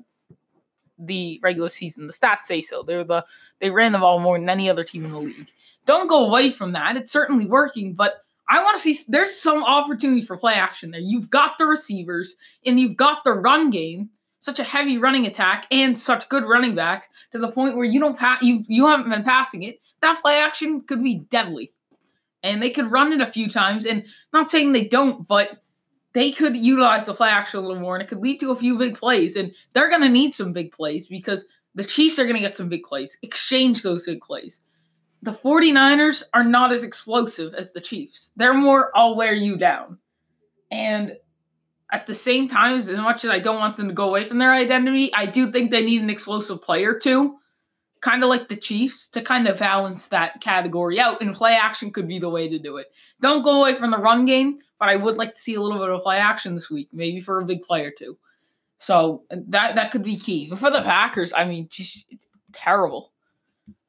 [0.99, 2.07] the regular season.
[2.07, 2.83] The stats say so.
[2.83, 3.25] They're the
[3.59, 5.51] they ran the ball more than any other team in the league.
[5.85, 6.95] Don't go away from that.
[6.95, 11.01] It's certainly working, but I want to see there's some opportunity for play action there.
[11.01, 14.09] You've got the receivers and you've got the run game,
[14.45, 17.99] such a heavy running attack and such good running backs to the point where you
[17.99, 19.79] don't pass you you haven't been passing it.
[20.01, 21.73] That play action could be deadly.
[22.43, 25.63] And they could run it a few times and not saying they don't, but
[26.13, 28.55] they could utilize the play action a little more and it could lead to a
[28.55, 29.35] few big plays.
[29.35, 32.55] And they're going to need some big plays because the Chiefs are going to get
[32.55, 33.17] some big plays.
[33.23, 34.61] Exchange those big plays.
[35.23, 38.31] The 49ers are not as explosive as the Chiefs.
[38.35, 39.97] They're more, I'll wear you down.
[40.69, 41.17] And
[41.95, 44.37] at the same time, as much as I don't want them to go away from
[44.37, 47.37] their identity, I do think they need an explosive player too
[48.05, 51.21] kind of like the Chiefs, to kind of balance that category out.
[51.21, 52.93] And play action could be the way to do it.
[53.19, 55.79] Don't go away from the run game, but I would like to see a little
[55.79, 58.15] bit of play action this week, maybe for a big play too.
[58.77, 60.47] So that that could be key.
[60.49, 62.05] But for the Packers, I mean, just
[62.53, 63.11] terrible.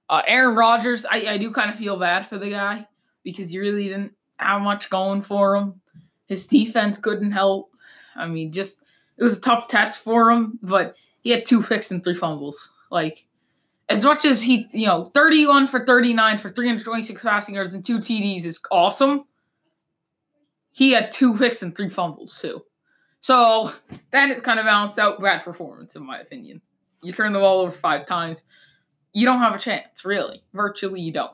[0.09, 2.87] Uh, Aaron Rodgers, I, I do kind of feel bad for the guy
[3.23, 5.83] because he really didn't have much going for him.
[6.27, 7.71] His defense couldn't help.
[8.17, 8.81] I mean, just
[9.17, 12.71] it was a tough test for him, but he had two picks and three fumbles.
[12.91, 13.27] Like
[13.89, 17.99] as much as he, you know, 31 for 39 for 326 passing yards and two
[17.99, 19.25] TDs is awesome,
[20.73, 22.63] he had two picks and three fumbles too.
[23.21, 23.73] So
[24.11, 26.61] then it's kind of balanced out bad performance, in my opinion.
[27.03, 28.45] You turn the ball over five times,
[29.13, 30.43] you don't have a chance, really.
[30.53, 31.33] Virtually, you don't.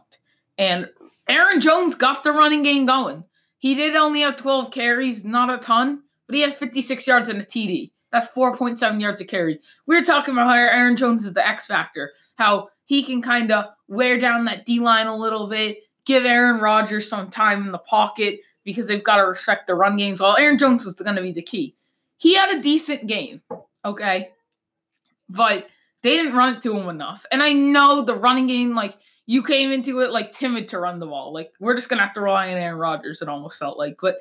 [0.58, 0.88] And
[1.28, 3.24] Aaron Jones got the running game going.
[3.58, 7.40] He did only have 12 carries, not a ton, but he had 56 yards and
[7.40, 7.92] a TD.
[8.10, 9.58] That's 4.7 yards a carry.
[9.86, 13.50] We were talking about how Aaron Jones is the X factor, how he can kind
[13.50, 17.72] of wear down that D line a little bit, give Aaron Rodgers some time in
[17.72, 20.20] the pocket because they've got to respect the run games.
[20.20, 21.74] While Aaron Jones was going to be the key.
[22.18, 23.42] He had a decent game,
[23.84, 24.30] okay?
[25.28, 25.66] But
[26.02, 27.26] they didn't run it to him enough.
[27.32, 28.96] And I know the running game, like,
[29.26, 31.32] you came into it like timid to run the ball.
[31.32, 33.96] Like, we're just going to have to rely on Aaron Rodgers, it almost felt like.
[34.00, 34.18] But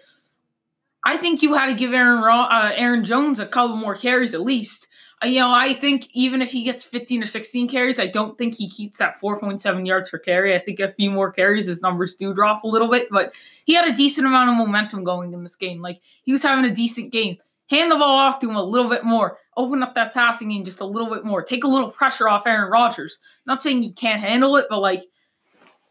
[1.04, 4.42] I think you had to give Aaron uh, Aaron Jones a couple more carries at
[4.42, 4.88] least.
[5.24, 8.38] Uh, you know, I think even if he gets 15 or 16 carries, I don't
[8.38, 10.56] think he keeps that 4.7 yards per carry.
[10.56, 13.34] I think a few more carries, his numbers do drop a little bit, but
[13.66, 15.82] he had a decent amount of momentum going in this game.
[15.82, 17.38] Like he was having a decent game.
[17.70, 19.38] Hand the ball off to him a little bit more.
[19.56, 21.42] Open up that passing game just a little bit more.
[21.42, 23.20] Take a little pressure off Aaron Rodgers.
[23.46, 25.04] Not saying you can't handle it, but like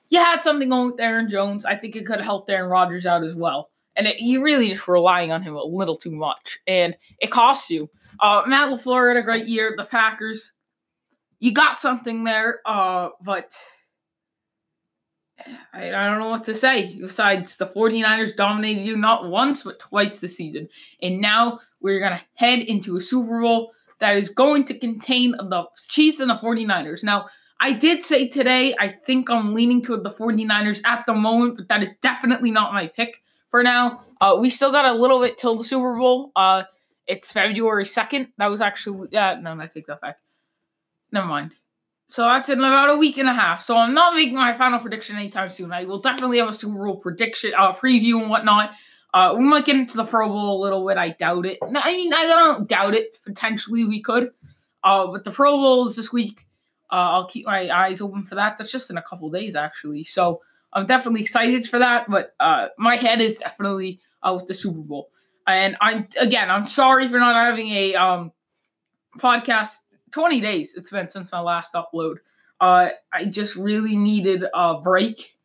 [0.08, 1.64] you had something going with Aaron Jones.
[1.64, 4.68] I think it could have helped Aaron Rodgers out as well and it, you're really
[4.68, 7.88] just relying on him a little too much, and it costs you.
[8.20, 9.74] Uh, Matt LaFleur had a great year.
[9.76, 10.53] The Packers,
[11.38, 13.57] you got something there, uh, but
[15.72, 16.97] I, I don't know what to say.
[17.01, 20.68] Besides, the 49ers dominated you not once, but twice this season.
[21.03, 25.32] And now we're going to head into a Super Bowl that is going to contain
[25.32, 27.05] the Chiefs and the 49ers.
[27.05, 27.28] Now,
[27.61, 31.68] I did say today, I think I'm leaning toward the 49ers at the moment, but
[31.68, 34.01] that is definitely not my pick for now.
[34.20, 36.32] Uh, we still got a little bit till the Super Bowl.
[36.34, 36.64] Uh,
[37.07, 38.30] it's February 2nd.
[38.38, 40.18] That was actually, uh, no, I take that back.
[41.12, 41.53] Never mind.
[42.09, 43.62] So that's in about a week and a half.
[43.62, 45.72] So I'm not making my final prediction anytime soon.
[45.72, 48.72] I will definitely have a Super Bowl prediction, uh, preview and whatnot.
[49.12, 50.96] Uh, we might get into the Pro Bowl a little bit.
[50.96, 51.59] I doubt it.
[51.68, 53.16] No, I mean, I don't doubt it.
[53.24, 54.30] Potentially we could.
[54.82, 56.46] Uh, but the Pro Bowl is this week.
[56.90, 58.57] Uh, I'll keep my eyes open for that.
[58.57, 60.05] That's just in a couple days, actually.
[60.05, 60.40] So
[60.72, 64.80] I'm definitely excited for that, but uh, my head is definitely uh, with the Super
[64.80, 65.10] Bowl.
[65.46, 68.32] And I'm again, I'm sorry for not having a um,
[69.18, 69.78] podcast.
[70.12, 72.16] 20 days it's been since my last upload.
[72.60, 75.36] Uh, I just really needed a break,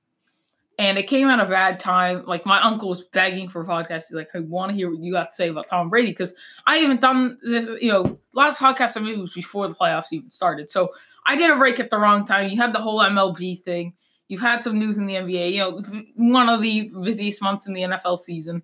[0.78, 2.26] and it came at a bad time.
[2.26, 4.08] Like my uncle was begging for a podcast.
[4.08, 6.36] He's like, "I want to hear what you got to say about Tom Brady," because
[6.68, 7.66] I haven't done this.
[7.82, 10.90] You know, last podcast I made was before the playoffs even started, so
[11.26, 12.50] I did a break at the wrong time.
[12.50, 13.94] You had the whole MLB thing
[14.28, 15.54] You've had some news in the NBA.
[15.54, 15.82] You know,
[16.16, 18.64] one of the busiest months in the NFL season,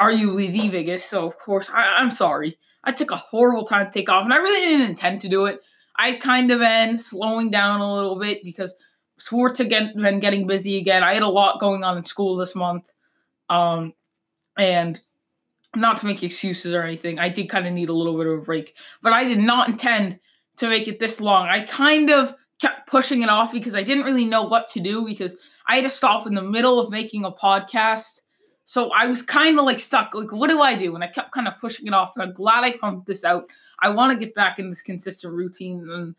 [0.00, 1.08] arguably the biggest.
[1.08, 2.58] So of course, I, I'm sorry.
[2.82, 5.46] I took a horrible time to take off, and I really didn't intend to do
[5.46, 5.60] it.
[5.96, 8.74] I kind of been slowing down a little bit because
[9.18, 11.02] sports again been getting busy again.
[11.02, 12.92] I had a lot going on in school this month.
[13.50, 13.92] Um,
[14.56, 15.00] and
[15.76, 18.38] not to make excuses or anything, I did kind of need a little bit of
[18.38, 20.18] a break, but I did not intend
[20.56, 21.46] to make it this long.
[21.48, 25.04] I kind of kept pushing it off because I didn't really know what to do
[25.04, 25.36] because
[25.66, 28.20] I had to stop in the middle of making a podcast.
[28.66, 30.14] So I was kind of like stuck.
[30.14, 30.94] Like, what do I do?
[30.94, 32.12] And I kept kind of pushing it off.
[32.14, 33.48] And I'm glad I pumped this out.
[33.80, 35.88] I want to get back in this consistent routine.
[35.90, 36.14] And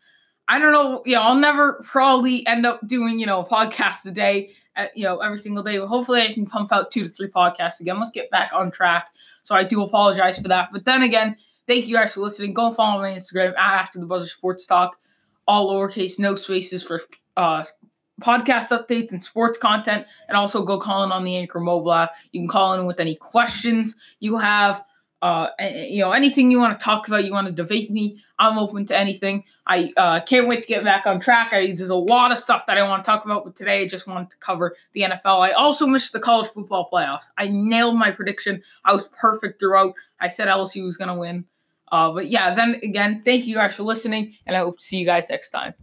[0.48, 4.04] I don't know, you know, I'll never probably end up doing, you know, a podcast
[4.04, 5.78] a day, at, uh, you know, every single day.
[5.78, 7.98] But hopefully I can pump out two to three podcasts again.
[7.98, 9.08] Let's get back on track.
[9.44, 10.70] So I do apologize for that.
[10.72, 11.36] But then again,
[11.66, 12.52] thank you guys for listening.
[12.52, 14.98] Go follow my Instagram at After the Buzzer Sports Talk,
[15.46, 17.02] all lowercase, no spaces for
[17.36, 17.64] uh,
[18.20, 20.06] podcast updates and sports content.
[20.28, 22.12] And also go call in on the Anchor mobile app.
[22.32, 24.84] You can call in with any questions you have
[25.22, 28.58] uh, you know, anything you want to talk about, you want to debate me, I'm
[28.58, 29.44] open to anything.
[29.68, 31.52] I uh, can't wait to get back on track.
[31.52, 33.86] I, there's a lot of stuff that I want to talk about, but today I
[33.86, 35.40] just wanted to cover the NFL.
[35.40, 37.26] I also missed the college football playoffs.
[37.38, 38.62] I nailed my prediction.
[38.84, 39.94] I was perfect throughout.
[40.20, 41.44] I said LSU was going to win.
[41.92, 44.98] Uh, but yeah, then again, thank you guys for listening, and I hope to see
[44.98, 45.74] you guys next time.